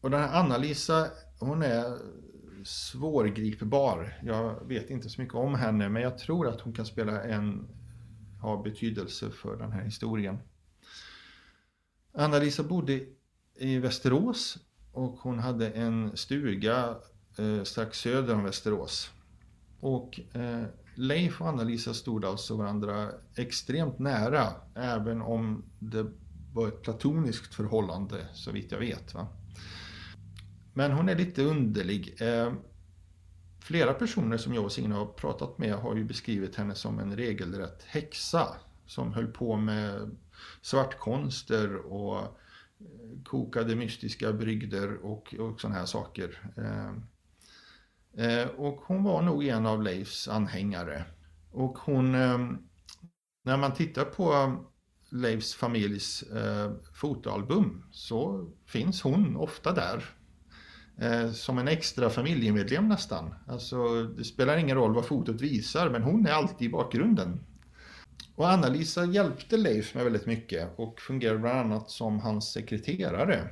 Och 0.00 0.10
den 0.10 0.20
här 0.20 0.40
Anna-Lisa, 0.40 1.06
hon 1.38 1.62
är 1.62 1.98
svårgripbar. 2.64 4.18
Jag 4.22 4.68
vet 4.68 4.90
inte 4.90 5.08
så 5.08 5.20
mycket 5.20 5.34
om 5.34 5.54
henne 5.54 5.88
men 5.88 6.02
jag 6.02 6.18
tror 6.18 6.48
att 6.48 6.60
hon 6.60 6.72
kan 6.72 6.86
spela 6.86 7.22
en, 7.22 7.68
ha 8.40 8.62
betydelse 8.62 9.30
för 9.30 9.56
den 9.56 9.72
här 9.72 9.82
historien. 9.82 10.38
Anna-Lisa 12.12 12.62
bodde 12.62 13.00
i 13.56 13.78
Västerås 13.78 14.58
och 14.92 15.18
hon 15.18 15.38
hade 15.38 15.70
en 15.70 16.16
stuga 16.16 16.96
eh, 17.38 17.62
strax 17.62 17.98
söder 17.98 18.34
om 18.34 18.44
Västerås. 18.44 19.10
Och 19.80 20.20
eh, 20.34 20.64
Leif 20.94 21.40
och 21.40 21.48
Anna-Lisa 21.48 21.94
stod 21.94 22.24
alltså 22.24 22.56
varandra 22.56 23.10
extremt 23.36 23.98
nära, 23.98 24.48
även 24.74 25.22
om 25.22 25.64
det 25.78 26.06
var 26.52 26.68
ett 26.68 26.82
platoniskt 26.82 27.54
förhållande, 27.54 28.26
så 28.34 28.50
vitt 28.50 28.72
jag 28.72 28.78
vet. 28.78 29.14
Va? 29.14 29.28
Men 30.74 30.92
hon 30.92 31.08
är 31.08 31.16
lite 31.16 31.42
underlig. 31.42 32.16
Eh, 32.20 32.52
flera 33.60 33.94
personer 33.94 34.36
som 34.36 34.54
jag 34.54 34.64
och 34.64 34.72
Signe 34.72 34.94
har 34.94 35.06
pratat 35.06 35.58
med 35.58 35.74
har 35.74 35.96
ju 35.96 36.04
beskrivit 36.04 36.56
henne 36.56 36.74
som 36.74 36.98
en 36.98 37.16
regelrätt 37.16 37.82
häxa 37.82 38.48
som 38.86 39.12
höll 39.12 39.26
på 39.26 39.56
med 39.56 40.16
svartkonster 40.62 41.76
och 41.76 42.38
kokade 43.24 43.76
mystiska 43.76 44.32
brygder 44.32 44.96
och, 44.96 45.34
och 45.34 45.60
sådana 45.60 45.78
här 45.78 45.86
saker. 45.86 46.52
Eh, 46.56 46.92
Eh, 48.16 48.48
och 48.48 48.80
hon 48.86 49.04
var 49.04 49.22
nog 49.22 49.44
en 49.44 49.66
av 49.66 49.82
Leifs 49.82 50.28
anhängare. 50.28 51.04
Och 51.50 51.78
hon, 51.78 52.14
eh, 52.14 52.38
när 53.44 53.56
man 53.56 53.74
tittar 53.74 54.04
på 54.04 54.56
Leifs 55.10 55.54
familjs 55.54 56.22
eh, 56.22 56.72
fotoalbum 56.94 57.82
så 57.90 58.48
finns 58.66 59.02
hon 59.02 59.36
ofta 59.36 59.72
där. 59.72 60.04
Eh, 60.98 61.30
som 61.30 61.58
en 61.58 61.68
extra 61.68 62.10
familjemedlem 62.10 62.88
nästan. 62.88 63.34
Alltså 63.46 64.02
det 64.02 64.24
spelar 64.24 64.56
ingen 64.56 64.76
roll 64.76 64.94
vad 64.94 65.06
fotot 65.06 65.40
visar 65.40 65.90
men 65.90 66.02
hon 66.02 66.26
är 66.26 66.32
alltid 66.32 66.68
i 66.68 66.70
bakgrunden. 66.70 67.40
Och 68.34 68.50
Anna-Lisa 68.50 69.04
hjälpte 69.04 69.56
Leif 69.56 69.94
med 69.94 70.04
väldigt 70.04 70.26
mycket 70.26 70.68
och 70.76 71.00
fungerade 71.00 71.38
bland 71.38 71.58
annat 71.58 71.90
som 71.90 72.20
hans 72.20 72.52
sekreterare. 72.52 73.48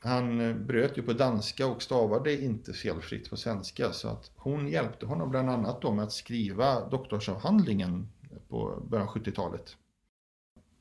Han 0.00 0.40
eh, 0.40 0.56
bröt 0.56 0.98
ju 0.98 1.02
på 1.02 1.12
danska 1.12 1.66
och 1.66 1.82
stavade 1.82 2.42
inte 2.42 2.72
felfritt 2.72 3.30
på 3.30 3.36
svenska 3.36 3.92
så 3.92 4.08
att 4.08 4.30
hon 4.36 4.68
hjälpte 4.68 5.06
honom 5.06 5.30
bland 5.30 5.50
annat 5.50 5.82
då 5.82 5.92
med 5.92 6.04
att 6.04 6.12
skriva 6.12 6.88
doktorsavhandlingen 6.88 8.08
på 8.48 8.82
början 8.90 9.08
av 9.08 9.14
70-talet. 9.14 9.76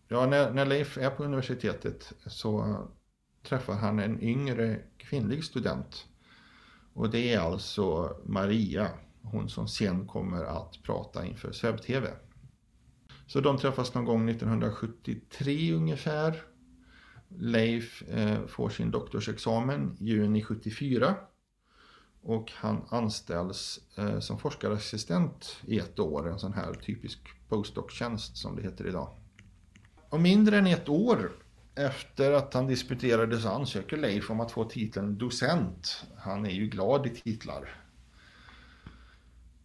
Ja, 0.08 0.26
när, 0.26 0.52
när 0.52 0.66
Leif 0.66 0.98
är 0.98 1.10
på 1.10 1.24
universitetet 1.24 2.14
så 2.26 2.78
träffar 3.44 3.74
han 3.74 4.00
en 4.00 4.24
yngre 4.24 4.80
kvinnlig 4.98 5.44
student. 5.44 6.06
Och 6.94 7.10
det 7.10 7.34
är 7.34 7.40
alltså 7.40 8.18
Maria, 8.26 8.90
hon 9.22 9.50
som 9.50 9.68
sen 9.68 10.08
kommer 10.08 10.44
att 10.44 10.84
prata 10.84 11.26
inför 11.26 11.52
SvebTV. 11.52 12.08
Så 13.28 13.40
de 13.40 13.58
träffas 13.58 13.94
någon 13.94 14.06
gång 14.06 14.30
1973 14.30 15.74
ungefär 15.74 16.44
Leif 17.30 18.02
eh, 18.02 18.46
får 18.46 18.70
sin 18.70 18.92
doktorsexamen 18.92 19.98
juni 20.00 20.44
74 20.44 21.16
och 22.22 22.52
han 22.56 22.86
anställs 22.90 23.80
eh, 23.96 24.20
som 24.20 24.40
forskarassistent 24.40 25.58
i 25.66 25.80
ett 25.80 26.00
år, 26.00 26.30
en 26.30 26.40
sån 26.40 26.54
här 26.54 26.74
typisk 26.74 27.20
postdoc-tjänst 27.50 28.38
som 28.38 28.56
det 28.56 28.62
heter 28.62 28.88
idag. 28.88 29.10
Och 30.10 30.20
mindre 30.20 30.58
än 30.58 30.68
ett 30.68 30.90
år 30.90 31.32
efter 31.76 32.32
att 32.32 32.54
han 32.54 32.68
disputerade 32.68 33.40
så 33.40 33.50
ansöker 33.50 33.98
Leif 33.98 34.30
om 34.30 34.40
att 34.40 34.52
få 34.52 34.64
titeln 34.64 35.18
docent. 35.18 36.06
Han 36.18 36.46
är 36.46 36.52
ju 36.52 36.68
glad 36.68 37.08
i 37.08 37.10
titlar. 37.10 37.82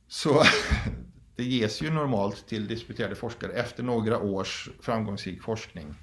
Så 0.08 0.42
det 1.36 1.44
ges 1.44 1.82
ju 1.82 1.90
normalt 1.90 2.46
till 2.46 2.66
disputerade 2.66 3.14
forskare 3.14 3.52
efter 3.52 3.82
några 3.82 4.20
års 4.20 4.70
framgångsrik 4.80 5.42
forskning. 5.42 5.94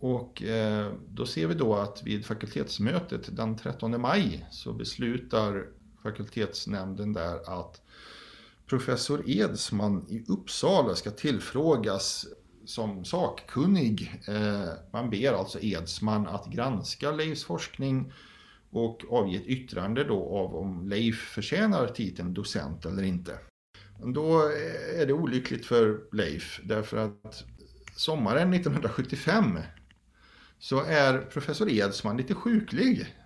Och 0.00 0.42
eh, 0.42 0.92
då 1.08 1.26
ser 1.26 1.46
vi 1.46 1.54
då 1.54 1.74
att 1.74 2.02
vid 2.02 2.26
fakultetsmötet 2.26 3.36
den 3.36 3.56
13 3.56 4.00
maj 4.00 4.46
så 4.50 4.72
beslutar 4.72 5.66
fakultetsnämnden 6.02 7.12
där 7.12 7.60
att 7.60 7.82
professor 8.66 9.30
Edsman 9.30 10.06
i 10.08 10.24
Uppsala 10.28 10.94
ska 10.94 11.10
tillfrågas 11.10 12.26
som 12.64 13.04
sakkunnig. 13.04 14.20
Eh, 14.28 14.68
man 14.92 15.10
ber 15.10 15.32
alltså 15.32 15.58
Edsman 15.62 16.26
att 16.26 16.46
granska 16.46 17.10
Leifs 17.12 17.44
forskning 17.44 18.12
och 18.70 19.02
avge 19.10 19.36
ett 19.36 19.46
yttrande 19.46 20.04
då 20.04 20.38
av 20.38 20.56
om 20.56 20.88
Leif 20.88 21.16
förtjänar 21.16 21.86
titeln 21.86 22.34
docent 22.34 22.86
eller 22.86 23.02
inte. 23.02 23.38
Då 24.04 24.42
är 24.96 25.06
det 25.06 25.12
olyckligt 25.12 25.66
för 25.66 26.00
Leif 26.12 26.60
därför 26.64 26.96
att 26.96 27.44
sommaren 27.96 28.54
1975 28.54 29.58
så 30.58 30.84
är 30.84 31.18
professor 31.18 31.70
Edsman 31.70 32.16
lite 32.16 32.34
sjuklig. 32.34 33.16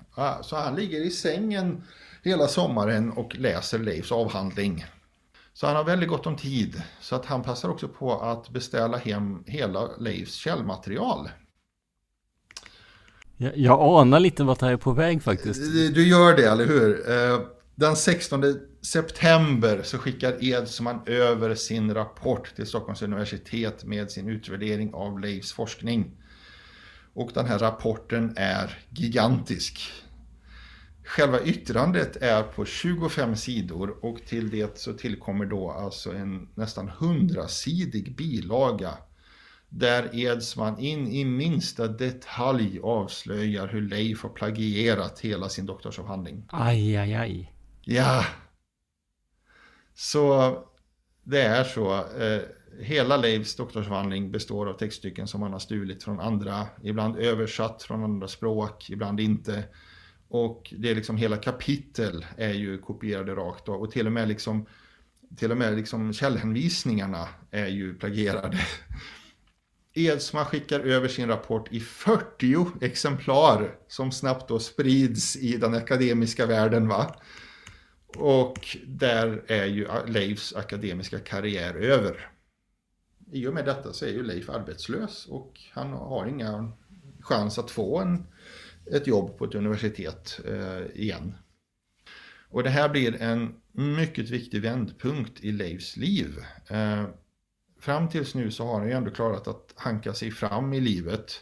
Så 0.43 0.57
han 0.57 0.75
ligger 0.75 1.01
i 1.01 1.11
sängen 1.11 1.83
hela 2.23 2.49
sommaren 2.49 3.11
och 3.13 3.37
läser 3.37 3.79
Leifs 3.79 4.13
avhandling. 4.13 4.85
Så 5.53 5.67
han 5.67 5.77
har 5.77 5.85
väldigt 5.85 6.09
gott 6.09 6.27
om 6.27 6.37
tid. 6.37 6.83
Så 7.01 7.17
att 7.17 7.27
han 7.27 7.43
passar 7.43 7.69
också 7.69 7.89
på 7.89 8.21
att 8.21 8.51
beställa 8.51 8.97
hem 8.97 9.45
hela 9.47 9.97
Leifs 9.99 10.35
källmaterial. 10.35 11.29
Jag, 13.37 13.57
jag 13.57 14.01
anar 14.01 14.21
lite 14.21 14.45
vart 14.45 14.61
det 14.61 14.67
här 14.67 14.73
är 14.73 14.77
på 14.77 14.93
väg 14.93 15.23
faktiskt. 15.23 15.61
Du 15.95 16.09
gör 16.09 16.37
det, 16.37 16.49
eller 16.49 16.67
hur? 16.67 17.11
Eh, 17.11 17.41
den 17.75 17.97
16 17.97 18.41
september 18.85 19.83
så 19.83 19.99
skickar 19.99 20.45
Edsman 20.45 21.01
över 21.07 21.55
sin 21.55 21.95
rapport 21.95 22.55
till 22.57 22.67
Stockholms 22.67 23.03
universitet 23.03 23.85
med 23.85 24.11
sin 24.11 24.29
utvärdering 24.29 24.95
av 24.95 25.21
Leifs 25.21 25.53
forskning. 25.53 26.11
Och 27.15 27.31
den 27.35 27.47
här 27.47 27.59
rapporten 27.59 28.33
är 28.37 28.79
gigantisk. 28.91 29.93
Själva 31.05 31.41
yttrandet 31.41 32.17
är 32.17 32.43
på 32.43 32.65
25 32.65 33.37
sidor 33.37 34.05
och 34.05 34.19
till 34.27 34.51
det 34.51 34.79
så 34.79 34.93
tillkommer 34.93 35.47
då 35.47 35.71
alltså 35.71 36.13
en 36.13 36.49
nästan 36.55 36.91
100-sidig 36.91 38.17
bilaga 38.17 38.91
där 39.69 40.11
Edsman 40.13 40.79
in 40.79 41.09
i 41.09 41.25
minsta 41.25 41.89
detalj 41.89 42.81
avslöjar 42.83 43.69
hur 43.69 43.83
Leif 43.83 44.23
har 44.23 44.31
plagierat 44.31 45.21
hela 45.21 45.49
sin 45.49 45.67
doktorsavhandling. 45.67 46.45
Aj, 46.49 46.97
aj, 46.97 47.15
aj. 47.15 47.53
Ja. 47.83 48.25
Så 49.95 50.59
det 51.23 51.43
är 51.43 51.65
så. 51.65 51.95
Eh, 51.95 52.43
hela 52.81 53.17
Leifs 53.17 53.57
doktorsavhandling 53.57 54.31
består 54.31 54.69
av 54.69 54.75
textstycken 54.75 55.27
som 55.27 55.43
han 55.43 55.53
har 55.53 55.59
stulit 55.59 56.05
från 56.05 56.21
andra, 56.21 56.67
ibland 56.83 57.17
översatt 57.17 57.83
från 57.83 58.05
andra 58.05 58.29
språk, 58.29 58.91
ibland 58.91 59.21
inte. 59.21 59.65
Och 60.29 60.75
det 60.79 60.91
är 60.91 60.95
liksom 60.95 61.17
hela 61.17 61.37
kapitel 61.37 62.27
är 62.37 62.53
ju 62.53 62.79
kopierade 62.79 63.35
rakt 63.35 63.69
av 63.69 63.83
och 63.83 63.91
till 63.91 64.07
och 64.07 64.13
med 64.13 64.29
liksom 64.29 64.67
till 65.37 65.51
och 65.51 65.57
med 65.57 65.77
liksom 65.77 66.13
källhänvisningarna 66.13 67.29
är 67.51 67.67
ju 67.67 67.95
plagierade. 67.95 68.59
Edsma 69.95 70.45
skickar 70.45 70.81
över 70.81 71.09
sin 71.09 71.29
rapport 71.29 71.73
i 71.73 71.81
40 71.81 72.67
exemplar 72.81 73.77
som 73.89 74.13
snabbt 74.13 74.49
då 74.49 74.59
sprids 74.59 75.37
i 75.37 75.57
den 75.57 75.75
akademiska 75.75 76.47
världen. 76.47 76.89
Va? 76.89 77.15
Och 78.17 78.77
där 78.87 79.43
är 79.47 79.67
ju 79.67 79.89
Leifs 80.07 80.55
akademiska 80.55 81.19
karriär 81.19 81.75
över 81.75 82.31
i 83.35 83.47
och 83.47 83.55
med 83.55 83.65
detta 83.65 83.93
så 83.93 84.05
är 84.05 84.11
ju 84.11 84.23
Leif 84.23 84.51
arbetslös 84.51 85.27
och 85.27 85.61
han 85.73 85.93
har 85.93 86.27
inga 86.27 86.73
chans 87.21 87.59
att 87.59 87.71
få 87.71 87.99
en, 87.99 88.27
ett 88.93 89.07
jobb 89.07 89.39
på 89.39 89.45
ett 89.45 89.55
universitet 89.55 90.41
eh, 90.47 91.03
igen. 91.03 91.35
Och 92.49 92.63
det 92.63 92.71
här 92.71 92.89
blir 92.89 93.23
en 93.23 93.55
mycket 93.73 94.31
viktig 94.31 94.63
vändpunkt 94.63 95.45
i 95.45 95.53
Leifs 95.53 95.97
liv. 95.97 96.39
Eh, 96.69 97.05
fram 97.81 98.09
tills 98.09 98.35
nu 98.35 98.51
så 98.51 98.67
har 98.67 98.79
han 98.79 98.89
ju 98.89 98.95
ändå 98.95 99.11
klarat 99.11 99.49
att 99.49 99.73
hanka 99.77 100.15
sig 100.15 100.31
fram 100.31 100.73
i 100.73 100.81
livet. 100.81 101.41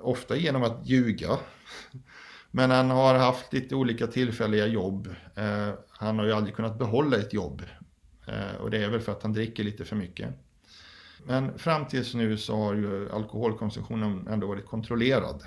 Ofta 0.00 0.36
genom 0.36 0.62
att 0.62 0.86
ljuga. 0.86 1.38
Men 2.56 2.70
han 2.70 2.90
har 2.90 3.14
haft 3.14 3.52
lite 3.52 3.74
olika 3.74 4.06
tillfälliga 4.06 4.66
jobb. 4.66 5.08
Eh, 5.34 5.70
han 5.88 6.18
har 6.18 6.26
ju 6.26 6.32
aldrig 6.32 6.56
kunnat 6.56 6.78
behålla 6.78 7.16
ett 7.16 7.32
jobb. 7.32 7.62
Eh, 8.26 8.60
och 8.60 8.70
det 8.70 8.84
är 8.84 8.90
väl 8.90 9.00
för 9.00 9.12
att 9.12 9.22
han 9.22 9.32
dricker 9.32 9.64
lite 9.64 9.84
för 9.84 9.96
mycket. 9.96 10.34
Men 11.24 11.58
fram 11.58 11.86
tills 11.86 12.14
nu 12.14 12.38
så 12.38 12.56
har 12.56 12.74
ju 12.74 13.10
alkoholkonsumtionen 13.12 14.28
ändå 14.28 14.46
varit 14.46 14.66
kontrollerad. 14.66 15.42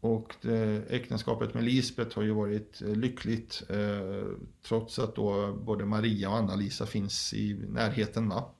Och 0.00 0.34
det, 0.40 0.82
äktenskapet 0.90 1.54
med 1.54 1.64
Lisbeth 1.64 2.16
har 2.16 2.22
ju 2.22 2.32
varit 2.32 2.82
eh, 2.82 2.94
lyckligt 2.94 3.62
eh, 3.68 4.28
trots 4.68 4.98
att 4.98 5.16
då 5.16 5.52
både 5.52 5.84
Maria 5.84 6.30
och 6.30 6.36
Anna-Lisa 6.36 6.86
finns 6.86 7.34
i 7.34 7.54
närheten. 7.54 8.28
Va? 8.28 8.50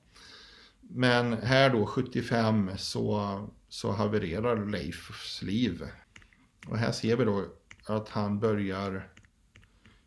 Men 0.81 1.33
här 1.33 1.69
då 1.69 1.85
75 1.85 2.71
så, 2.77 3.39
så 3.69 3.91
havererar 3.91 4.65
Leifs 4.65 5.41
liv. 5.41 5.83
Och 6.69 6.77
här 6.77 6.91
ser 6.91 7.15
vi 7.15 7.25
då 7.25 7.45
att 7.85 8.09
han 8.09 8.39
börjar 8.39 9.09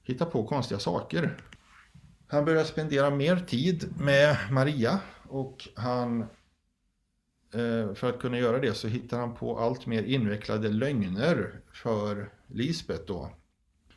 hitta 0.02 0.24
på 0.26 0.46
konstiga 0.46 0.78
saker. 0.78 1.36
Han 2.26 2.44
börjar 2.44 2.64
spendera 2.64 3.10
mer 3.10 3.36
tid 3.36 3.94
med 3.98 4.36
Maria 4.50 5.00
och 5.28 5.68
han 5.74 6.20
eh, 7.54 7.94
för 7.94 8.08
att 8.08 8.20
kunna 8.20 8.38
göra 8.38 8.58
det 8.58 8.74
så 8.74 8.88
hittar 8.88 9.20
han 9.20 9.34
på 9.34 9.58
allt 9.58 9.86
mer 9.86 10.02
invecklade 10.02 10.68
lögner 10.68 11.60
för 11.72 12.32
Lisbeth 12.46 13.04
då. 13.06 13.30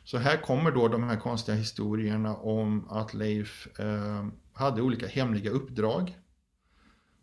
Så 0.04 0.18
här 0.18 0.36
kommer 0.36 0.70
då 0.70 0.88
de 0.88 1.02
här 1.02 1.16
konstiga 1.16 1.56
historierna 1.56 2.36
om 2.36 2.88
att 2.88 3.14
Leif 3.14 3.80
eh, 3.80 4.26
hade 4.52 4.82
olika 4.82 5.06
hemliga 5.06 5.50
uppdrag. 5.50 6.18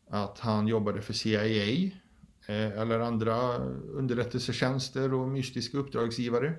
Att 0.10 0.40
han 0.40 0.68
jobbade 0.68 1.02
för 1.02 1.14
CIA 1.14 1.92
Eh, 2.52 2.82
eller 2.82 3.00
andra 3.00 3.58
underrättelsetjänster 3.94 5.14
och 5.14 5.28
mystiska 5.28 5.78
uppdragsgivare. 5.78 6.54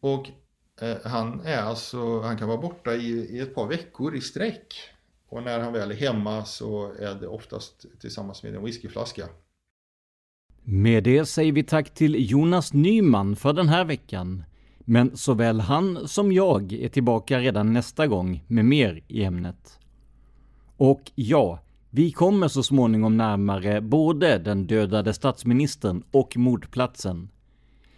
Och 0.00 0.28
eh, 0.80 0.96
han 1.04 1.40
är 1.40 1.62
alltså, 1.62 2.20
han 2.20 2.38
kan 2.38 2.48
vara 2.48 2.58
borta 2.60 2.94
i, 2.94 3.36
i 3.36 3.40
ett 3.40 3.54
par 3.54 3.66
veckor 3.66 4.16
i 4.16 4.20
sträck. 4.20 4.74
Och 5.28 5.42
när 5.42 5.60
han 5.60 5.72
väl 5.72 5.90
är 5.90 5.94
hemma 5.94 6.44
så 6.44 6.92
är 6.92 7.14
det 7.14 7.26
oftast 7.26 7.86
tillsammans 8.00 8.42
med 8.42 8.54
en 8.54 8.64
whiskyflaska. 8.64 9.28
Med 10.62 11.04
det 11.04 11.26
säger 11.26 11.52
vi 11.52 11.62
tack 11.62 11.94
till 11.94 12.30
Jonas 12.30 12.72
Nyman 12.72 13.36
för 13.36 13.52
den 13.52 13.68
här 13.68 13.84
veckan. 13.84 14.44
Men 14.78 15.16
såväl 15.16 15.60
han 15.60 16.08
som 16.08 16.32
jag 16.32 16.72
är 16.72 16.88
tillbaka 16.88 17.38
redan 17.38 17.72
nästa 17.72 18.06
gång 18.06 18.44
med 18.46 18.64
mer 18.64 19.04
i 19.08 19.24
ämnet. 19.24 19.78
Och 20.76 21.12
ja, 21.14 21.60
vi 21.90 22.12
kommer 22.12 22.48
så 22.48 22.62
småningom 22.62 23.16
närmare 23.16 23.80
både 23.80 24.38
den 24.38 24.66
dödade 24.66 25.14
statsministern 25.14 26.02
och 26.10 26.36
mordplatsen. 26.36 27.28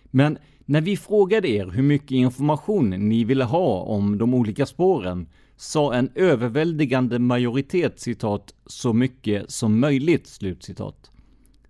Men 0.04 0.38
när 0.64 0.80
vi 0.80 0.96
frågade 0.96 1.48
er 1.48 1.66
hur 1.66 1.82
mycket 1.82 2.10
information 2.10 2.90
ni 2.90 3.24
ville 3.24 3.44
ha 3.44 3.80
om 3.80 4.18
de 4.18 4.34
olika 4.34 4.66
spåren 4.66 5.28
sa 5.56 5.94
en 5.94 6.10
överväldigande 6.14 7.18
majoritet 7.18 8.00
citat 8.00 8.54
”så 8.66 8.92
mycket 8.92 9.50
som 9.50 9.80
möjligt”. 9.80 10.26
Slutcitat. 10.26 11.10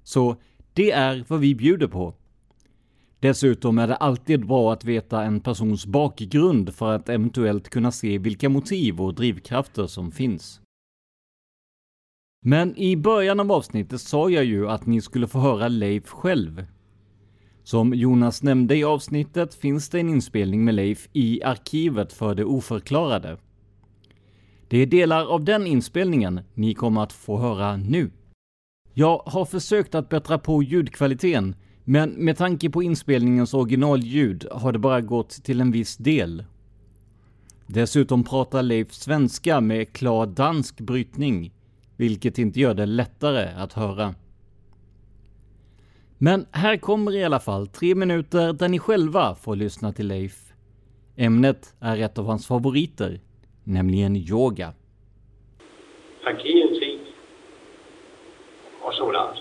Så 0.02 0.36
det 0.74 0.90
är 0.90 1.24
vad 1.28 1.40
vi 1.40 1.54
bjuder 1.54 1.86
på. 1.86 2.14
Dessutom 3.20 3.78
är 3.78 3.88
det 3.88 3.96
alltid 3.96 4.46
bra 4.46 4.72
att 4.72 4.84
veta 4.84 5.22
en 5.22 5.40
persons 5.40 5.86
bakgrund 5.86 6.74
för 6.74 6.92
att 6.92 7.08
eventuellt 7.08 7.68
kunna 7.68 7.92
se 7.92 8.18
vilka 8.18 8.48
motiv 8.48 9.00
och 9.00 9.14
drivkrafter 9.14 9.86
som 9.86 10.12
finns. 10.12 10.60
Men 12.42 12.76
i 12.76 12.96
början 12.96 13.40
av 13.40 13.52
avsnittet 13.52 14.00
sa 14.00 14.30
jag 14.30 14.44
ju 14.44 14.68
att 14.68 14.86
ni 14.86 15.00
skulle 15.00 15.26
få 15.26 15.38
höra 15.38 15.68
Leif 15.68 16.08
själv. 16.08 16.66
Som 17.62 17.94
Jonas 17.94 18.42
nämnde 18.42 18.76
i 18.76 18.84
avsnittet 18.84 19.54
finns 19.54 19.88
det 19.88 20.00
en 20.00 20.08
inspelning 20.08 20.64
med 20.64 20.74
Leif 20.74 21.08
i 21.12 21.42
arkivet 21.42 22.12
för 22.12 22.34
det 22.34 22.44
oförklarade. 22.44 23.38
Det 24.68 24.78
är 24.78 24.86
delar 24.86 25.26
av 25.26 25.44
den 25.44 25.66
inspelningen 25.66 26.40
ni 26.54 26.74
kommer 26.74 27.02
att 27.02 27.12
få 27.12 27.38
höra 27.38 27.76
nu. 27.76 28.10
Jag 28.94 29.18
har 29.26 29.44
försökt 29.44 29.94
att 29.94 30.08
bättra 30.08 30.38
på 30.38 30.62
ljudkvaliteten, 30.62 31.54
men 31.84 32.10
med 32.10 32.36
tanke 32.36 32.70
på 32.70 32.82
inspelningens 32.82 33.54
originalljud 33.54 34.46
har 34.52 34.72
det 34.72 34.78
bara 34.78 35.00
gått 35.00 35.30
till 35.30 35.60
en 35.60 35.72
viss 35.72 35.96
del. 35.96 36.44
Dessutom 37.66 38.24
pratar 38.24 38.62
Leif 38.62 38.92
svenska 38.92 39.60
med 39.60 39.92
klar 39.92 40.26
dansk 40.26 40.80
brytning, 40.80 41.52
vilket 42.00 42.38
inte 42.38 42.60
gör 42.60 42.74
det 42.74 42.86
lättare 42.86 43.48
att 43.56 43.72
höra. 43.72 44.14
Men 46.18 46.46
här 46.52 46.76
kommer 46.76 47.16
i 47.16 47.24
alla 47.24 47.40
fall 47.40 47.66
tre 47.66 47.94
minuter 47.94 48.52
där 48.52 48.68
ni 48.68 48.78
själva 48.78 49.34
får 49.34 49.56
lyssna 49.56 49.92
till 49.92 50.06
Leif. 50.06 50.52
Ämnet 51.16 51.74
är 51.80 51.96
ett 51.96 52.18
av 52.18 52.26
hans 52.26 52.46
favoriter, 52.46 53.20
nämligen 53.64 54.16
yoga. 54.16 54.72
Parkeringstid 56.24 57.00
och 58.82 58.94
sådant. 58.94 59.36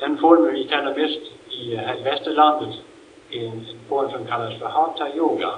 Den 0.00 0.18
formen 0.18 0.54
vi 0.54 0.68
känner 0.68 0.94
bäst 0.94 1.20
i 1.50 1.74
västerlandet 2.04 2.74
är 3.30 3.46
en, 3.46 3.58
en 3.58 3.78
form 3.88 4.10
som 4.10 4.26
kallas 4.26 4.58
för 4.58 4.66
Hatha 4.66 5.16
Yoga. 5.16 5.50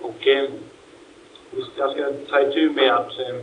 Och 0.00 0.26
eh, 0.26 0.50
jag 1.76 1.90
ska 1.90 2.12
ta 2.30 2.40
itu 2.40 2.70
med 2.70 2.94
att 2.94 3.18
eh, 3.18 3.36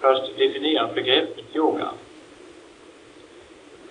först 0.00 0.38
definiera 0.38 0.92
begreppet 0.94 1.44
yoga. 1.56 1.88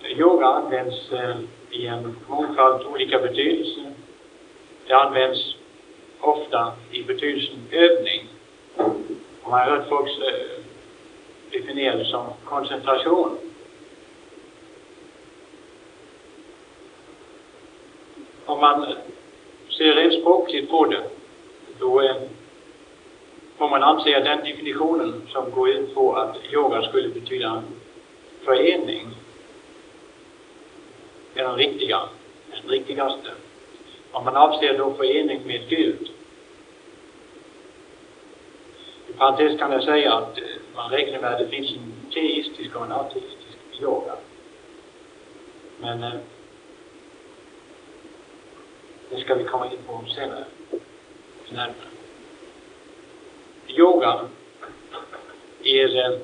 Yoga 0.08 0.46
används 0.46 1.12
eh, 1.12 1.36
i 1.70 1.86
en 1.86 2.16
mångfald 2.28 2.86
olika 2.86 3.18
betydelser. 3.18 3.92
Det 4.86 4.94
används 4.94 5.56
ofta 6.20 6.72
i 6.90 7.02
betydelsen 7.02 7.58
övning. 7.70 8.28
Och 9.42 9.50
man 9.50 9.60
har 9.60 9.70
hört 9.70 9.88
folk 9.88 10.10
eh, 10.10 10.64
definiera 11.50 11.96
det 11.96 12.04
som 12.04 12.26
koncentration. 12.44 13.38
Om 18.46 18.60
man 18.60 18.94
ser 19.78 19.94
rent 19.94 20.20
språkligt 20.20 20.70
på 20.70 20.84
det, 20.86 21.02
då 21.78 22.00
eh, 22.00 22.16
får 23.58 23.68
man 23.68 23.82
anse 23.82 24.16
att 24.16 24.24
den 24.24 24.44
definitionen 24.44 25.22
som 25.32 25.50
går 25.50 25.68
ut 25.68 25.94
på 25.94 26.16
att 26.16 26.36
yoga 26.52 26.82
skulle 26.82 27.08
betyda 27.08 27.62
förening 28.44 29.08
är 31.34 31.42
den 31.42 31.56
riktiga, 31.56 32.00
den 32.50 32.70
riktigaste. 32.70 33.30
Om 34.12 34.24
man 34.24 34.36
avser 34.36 34.78
då 34.78 34.94
förening 34.94 35.40
med 35.46 35.68
Gud 35.68 36.10
i 39.08 39.12
parentes 39.12 39.58
kan 39.58 39.72
jag 39.72 39.84
säga 39.84 40.14
att 40.14 40.38
eh, 40.38 40.44
man 40.74 40.90
räknar 40.90 41.20
med 41.20 41.32
att 41.32 41.38
det 41.38 41.48
finns 41.48 41.70
en 41.70 42.10
teistisk 42.12 42.76
och 42.76 42.84
en 42.84 42.92
ateistisk 42.92 43.80
yoga. 43.80 44.14
Men 45.80 46.02
eh, 46.02 46.12
det 49.10 49.20
ska 49.20 49.34
vi 49.34 49.44
komma 49.44 49.66
in 49.66 49.78
på 49.86 50.04
senare. 50.14 50.44
Närmare. 51.48 51.93
Yoga 53.68 54.28
är 55.64 56.20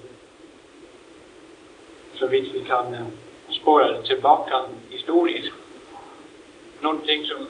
så 2.15 2.27
vitt 2.27 2.55
vi 2.55 2.65
kan 2.65 2.95
eh, 2.95 3.07
spåra 3.51 4.03
tillbaka 4.03 4.61
historiskt 4.91 5.53
någonting 6.81 7.27
som 7.27 7.47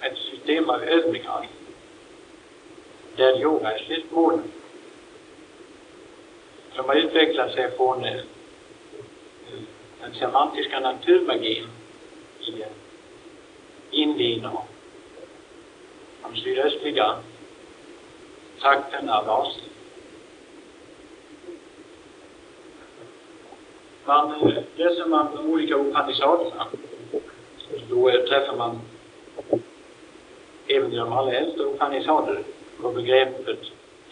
ett 0.00 0.18
system 0.18 0.70
av 0.70 0.82
övningar 0.82 1.48
där 3.16 3.40
yoga 3.40 3.72
är 3.72 3.84
slutmålet. 3.84 4.44
Som 6.74 6.84
har 6.84 6.94
utvecklat 6.94 7.52
sig 7.52 7.76
från 7.76 8.04
eh, 8.04 8.20
den 10.00 10.14
semantiska 10.14 10.80
naturmagin 10.80 11.66
i 12.40 12.64
Indien 13.90 14.46
och 14.46 14.66
de 16.22 16.36
sydöstliga 16.36 17.16
trakterna 18.64 19.18
av 19.18 19.30
Asien. 19.30 19.68
Man, 24.04 24.54
läser 24.76 25.06
man 25.06 25.36
de 25.36 25.52
olika 25.52 25.74
Upanishaderna 25.74 26.66
då 27.90 28.10
träffar 28.10 28.56
man 28.56 28.80
även 30.66 30.92
i 30.92 30.96
de 30.96 31.12
allra 31.12 31.32
äldsta 31.32 31.62
Upanishader 31.62 32.42
på 32.80 32.90
begreppet 32.90 33.60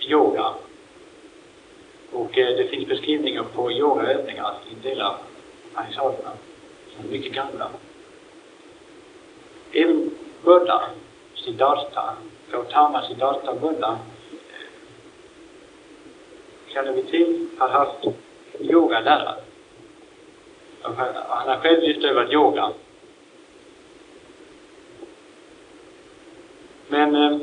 yoga 0.00 0.54
och 2.12 2.38
eh, 2.38 2.56
det 2.56 2.68
finns 2.68 2.88
beskrivningar 2.88 3.42
på 3.54 3.72
yogaövningar 3.72 4.54
i 4.70 4.88
delar 4.88 5.06
av 5.06 5.16
Upanishaderna 5.70 6.30
som 6.96 7.04
är 7.04 7.10
mycket 7.10 7.32
gamla. 7.32 7.70
Även 9.72 10.10
Buddha, 10.44 10.82
Siddhartha, 11.34 12.16
Gautama 12.50 13.02
Siddhartha 13.08 13.54
Buddha 13.54 13.98
känner 16.72 16.92
vi 16.92 17.02
till 17.02 17.48
har 17.58 17.68
haft 17.68 18.04
yogalärare. 18.60 19.34
Han 20.82 21.48
har 21.48 21.56
själv 21.56 21.84
utövat 21.84 22.32
yoga. 22.32 22.70
Men 26.88 27.14
eh, 27.14 27.38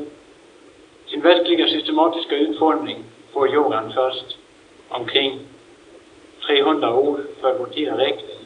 sin 1.06 1.20
verkliga 1.20 1.66
systematiska 1.66 2.36
utformning 2.36 3.04
får 3.32 3.54
yogan 3.54 3.92
först 3.92 4.38
omkring 4.88 5.38
300 6.46 6.94
år 6.94 7.20
för 7.40 7.58
vår 7.58 7.66
tid 7.66 7.88
räkning. 7.88 8.36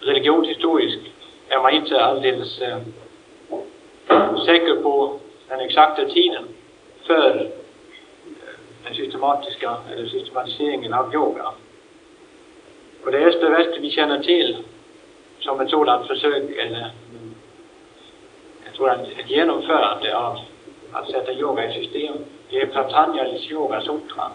Religionshistoriskt 0.00 1.02
är 1.48 1.62
man 1.62 1.72
inte 1.74 2.04
alldeles 2.04 2.60
eh, 2.60 2.78
säker 4.46 4.82
på 4.82 5.18
den 5.48 5.60
exakta 5.60 6.04
tiden 6.04 6.44
för 7.06 7.50
den 8.84 8.94
systematiska 8.94 9.76
eller 9.92 10.06
systematiseringen 10.06 10.94
av 10.94 11.14
yoga. 11.14 11.46
Och 13.04 13.12
det 13.12 13.18
Österväst 13.18 13.78
vi 13.80 13.90
känner 13.90 14.22
till 14.22 14.56
som 15.40 15.60
ett 15.60 15.70
sådant 15.70 16.06
försök 16.06 16.50
eller 16.50 16.92
ett 18.66 18.76
sådant 18.76 19.08
ett 19.18 19.30
genomförande 19.30 20.16
av 20.18 20.38
att 20.92 21.10
sätta 21.10 21.32
yoga 21.32 21.70
i 21.70 21.84
system, 21.84 22.16
det 22.50 22.60
är 22.60 22.66
Patanjalis 22.66 23.50
Yoga 23.50 23.80
Sutra. 23.80 24.30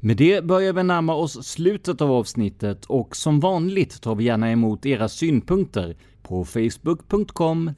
Med 0.00 0.16
det 0.16 0.44
börjar 0.44 0.72
vi 0.72 0.82
närma 0.82 1.14
oss 1.14 1.46
slutet 1.46 2.00
av 2.00 2.12
avsnittet 2.12 2.84
och 2.84 3.16
som 3.16 3.40
vanligt 3.40 4.02
tar 4.02 4.14
vi 4.14 4.24
gärna 4.24 4.50
emot 4.50 4.86
era 4.86 5.08
synpunkter 5.08 5.96
på 6.22 6.44
facebook.com 6.44 7.70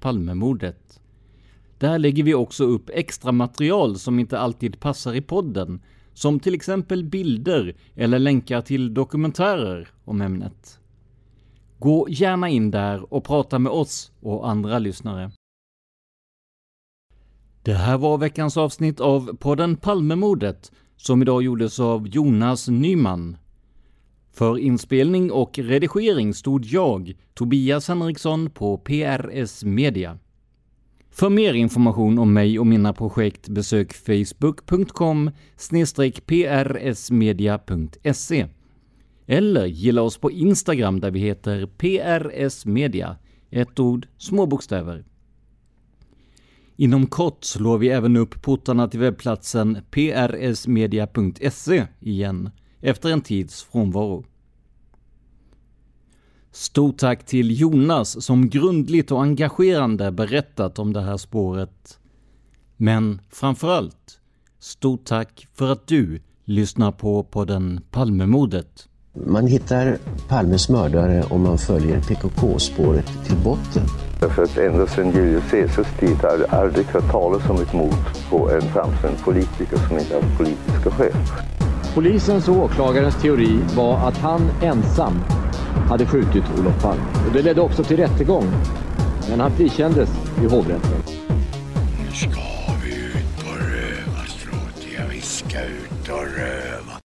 palmemordet. 0.00 1.00
Där 1.78 1.98
lägger 1.98 2.22
vi 2.22 2.34
också 2.34 2.64
upp 2.64 2.90
extra 2.92 3.32
material 3.32 3.98
som 3.98 4.18
inte 4.18 4.38
alltid 4.38 4.80
passar 4.80 5.14
i 5.14 5.20
podden, 5.20 5.82
som 6.14 6.40
till 6.40 6.54
exempel 6.54 7.04
bilder 7.04 7.76
eller 7.94 8.18
länkar 8.18 8.60
till 8.60 8.94
dokumentärer 8.94 9.88
om 10.04 10.20
ämnet. 10.20 10.80
Gå 11.78 12.06
gärna 12.10 12.48
in 12.48 12.70
där 12.70 13.14
och 13.14 13.24
prata 13.24 13.58
med 13.58 13.72
oss 13.72 14.12
och 14.20 14.50
andra 14.50 14.78
lyssnare. 14.78 15.30
Det 17.62 17.74
här 17.74 17.98
var 17.98 18.18
veckans 18.18 18.56
avsnitt 18.56 19.00
av 19.00 19.36
podden 19.36 19.76
Palmemordet 19.76 20.72
som 20.96 21.22
idag 21.22 21.42
gjordes 21.42 21.80
av 21.80 22.08
Jonas 22.08 22.68
Nyman. 22.68 23.36
För 24.32 24.58
inspelning 24.58 25.32
och 25.32 25.58
redigering 25.58 26.34
stod 26.34 26.64
jag, 26.64 27.16
Tobias 27.34 27.88
Henriksson, 27.88 28.50
på 28.50 28.78
PRS 28.78 29.64
Media. 29.64 30.18
För 31.18 31.30
mer 31.30 31.54
information 31.54 32.18
om 32.18 32.32
mig 32.32 32.58
och 32.58 32.66
mina 32.66 32.92
projekt 32.92 33.48
besök 33.48 33.92
facebook.com 33.92 35.30
prsmedia.se 36.26 38.46
eller 39.26 39.66
gilla 39.66 40.02
oss 40.02 40.18
på 40.18 40.30
Instagram 40.30 41.00
där 41.00 41.10
vi 41.10 41.20
heter 41.20 41.66
prsmedia, 41.66 43.16
ett 43.50 43.80
ord, 43.80 44.08
små 44.18 44.46
bokstäver. 44.46 45.04
Inom 46.76 47.06
kort 47.06 47.44
slår 47.44 47.78
vi 47.78 47.88
även 47.88 48.16
upp 48.16 48.42
portarna 48.42 48.88
till 48.88 49.00
webbplatsen 49.00 49.78
prsmedia.se 49.90 51.86
igen, 52.00 52.50
efter 52.80 53.10
en 53.10 53.20
tids 53.20 53.62
frånvaro. 53.62 54.24
Stort 56.58 56.98
tack 56.98 57.26
till 57.26 57.60
Jonas 57.60 58.24
som 58.24 58.48
grundligt 58.48 59.12
och 59.12 59.22
engagerande 59.22 60.12
berättat 60.12 60.78
om 60.78 60.92
det 60.92 61.00
här 61.00 61.16
spåret. 61.16 61.98
Men 62.76 63.20
framförallt, 63.30 64.20
stort 64.58 65.04
tack 65.04 65.48
för 65.54 65.72
att 65.72 65.86
du 65.86 66.20
lyssnar 66.44 66.92
på 66.92 67.22
podden 67.22 67.80
Palmemordet. 67.90 68.88
Man 69.26 69.46
hittar 69.46 69.98
Palmes 70.28 70.68
mördare 70.68 71.24
om 71.30 71.42
man 71.42 71.58
följer 71.58 72.00
PKK-spåret 72.00 73.06
till 73.26 73.36
botten. 73.44 73.82
Därför 74.20 74.42
att 74.42 74.58
ända 74.58 74.86
sedan 74.86 75.10
Julius 75.10 75.50
Caesars 75.50 75.98
tid 76.00 76.16
har 76.22 76.38
det 76.38 76.46
aldrig 76.46 76.86
hört 76.86 77.10
talas 77.10 77.50
om 77.50 77.56
ett 77.56 77.72
mord 77.72 78.04
på 78.30 78.50
en 78.50 78.62
framstående 78.62 79.18
politiker 79.24 79.76
som 79.88 79.98
inte 79.98 80.14
haft 80.14 80.38
politiska 80.38 80.90
skäl. 80.90 81.12
Polisens 81.94 82.48
och 82.48 82.56
åklagarens 82.56 83.22
teori 83.22 83.58
var 83.76 84.08
att 84.08 84.16
han 84.16 84.40
ensam 84.62 85.14
hade 85.88 86.06
skjutit 86.06 86.44
Olof 86.58 86.82
Palme. 86.82 87.02
Och 87.26 87.32
det 87.32 87.42
ledde 87.42 87.60
också 87.60 87.84
till 87.84 87.96
rättegång. 87.96 88.44
Men 89.28 89.40
han 89.40 89.56
frikändes 89.56 90.10
i 90.42 90.46
hovrätten. 90.46 91.02
Nu 91.98 92.12
ska 92.12 92.40
vi 92.84 92.94
ut 92.94 93.44
på 93.44 93.50
rövarstråt. 93.50 94.86
Ja, 94.98 95.02
vi 95.10 95.20
ska 95.20 95.62
ut 95.62 96.08
och 96.08 96.36
röva. 96.36 97.00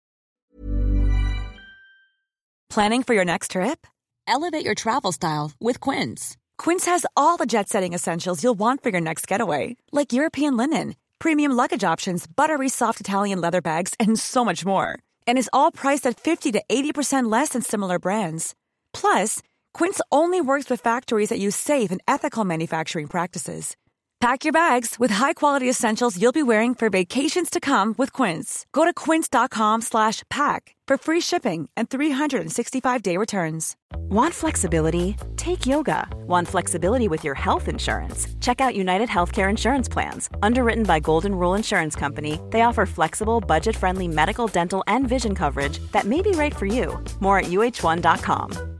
Planning 2.75 3.03
for 3.05 3.14
your 3.14 3.25
next 3.25 3.51
trip? 3.51 3.87
Elevate 4.29 4.64
your 4.64 4.75
travel 4.75 5.12
style 5.12 5.51
with 5.61 5.81
Quince. 5.81 6.37
Quince 6.57 6.91
has 6.91 7.07
all 7.16 7.37
the 7.37 7.47
jet-setting 7.47 7.95
essentials 7.95 8.45
you'll 8.45 8.59
want 8.59 8.83
for 8.83 8.91
your 8.91 9.01
next 9.01 9.27
getaway. 9.27 9.77
Like 9.93 10.12
European 10.12 10.57
linen, 10.57 10.95
premium 11.18 11.53
luggage 11.53 11.83
options, 11.93 12.27
buttery 12.29 12.68
soft 12.68 13.01
Italian 13.01 13.41
leather 13.41 13.61
bags, 13.61 13.95
and 13.99 14.18
so 14.18 14.45
much 14.45 14.64
more. 14.64 14.99
And 15.27 15.39
is 15.39 15.51
all 15.53 15.73
priced 15.73 16.07
at 16.07 16.21
50 16.21 16.53
to 16.53 16.62
80% 16.71 17.31
less 17.33 17.51
than 17.51 17.62
similar 17.62 17.99
brands. 17.99 18.55
Plus, 18.93 19.43
Quince 19.74 20.01
only 20.12 20.41
works 20.41 20.70
with 20.70 20.80
factories 20.80 21.30
that 21.30 21.38
use 21.38 21.57
safe 21.57 21.91
and 21.91 22.01
ethical 22.07 22.45
manufacturing 22.45 23.07
practices. 23.07 23.76
Pack 24.20 24.45
your 24.45 24.53
bags 24.53 24.97
with 24.99 25.11
high-quality 25.11 25.68
essentials 25.68 26.20
you'll 26.20 26.30
be 26.30 26.43
wearing 26.43 26.74
for 26.74 26.91
vacations 26.91 27.49
to 27.49 27.59
come 27.59 27.95
with 27.97 28.12
Quince. 28.12 28.66
Go 28.72 28.84
to 28.84 28.93
quince.com/pack 28.93 30.76
for 30.88 30.97
free 30.99 31.20
shipping 31.20 31.70
and 31.74 31.88
365-day 31.88 33.16
returns. 33.16 33.76
Want 34.11 34.34
flexibility? 34.34 35.16
Take 35.36 35.64
yoga. 35.64 36.07
Want 36.26 36.49
flexibility 36.49 37.09
with 37.09 37.24
your 37.24 37.34
health 37.34 37.68
insurance? 37.68 38.26
Check 38.41 38.61
out 38.61 38.74
United 38.74 39.09
Healthcare 39.09 39.49
Insurance 39.49 39.88
Plans. 39.88 40.28
Underwritten 40.43 40.84
by 40.84 41.01
Golden 41.01 41.34
Rule 41.34 41.55
Insurance 41.55 41.97
Company, 41.97 42.41
they 42.51 42.62
offer 42.62 42.86
flexible, 42.86 43.41
budget-friendly 43.41 44.09
medical, 44.09 44.49
dental, 44.49 44.82
and 44.86 45.09
vision 45.09 45.34
coverage 45.34 45.78
that 45.93 46.05
may 46.05 46.20
be 46.20 46.32
right 46.32 46.55
for 46.55 46.66
you. 46.66 47.03
More 47.20 47.38
at 47.38 47.47
uh1.com. 47.47 48.80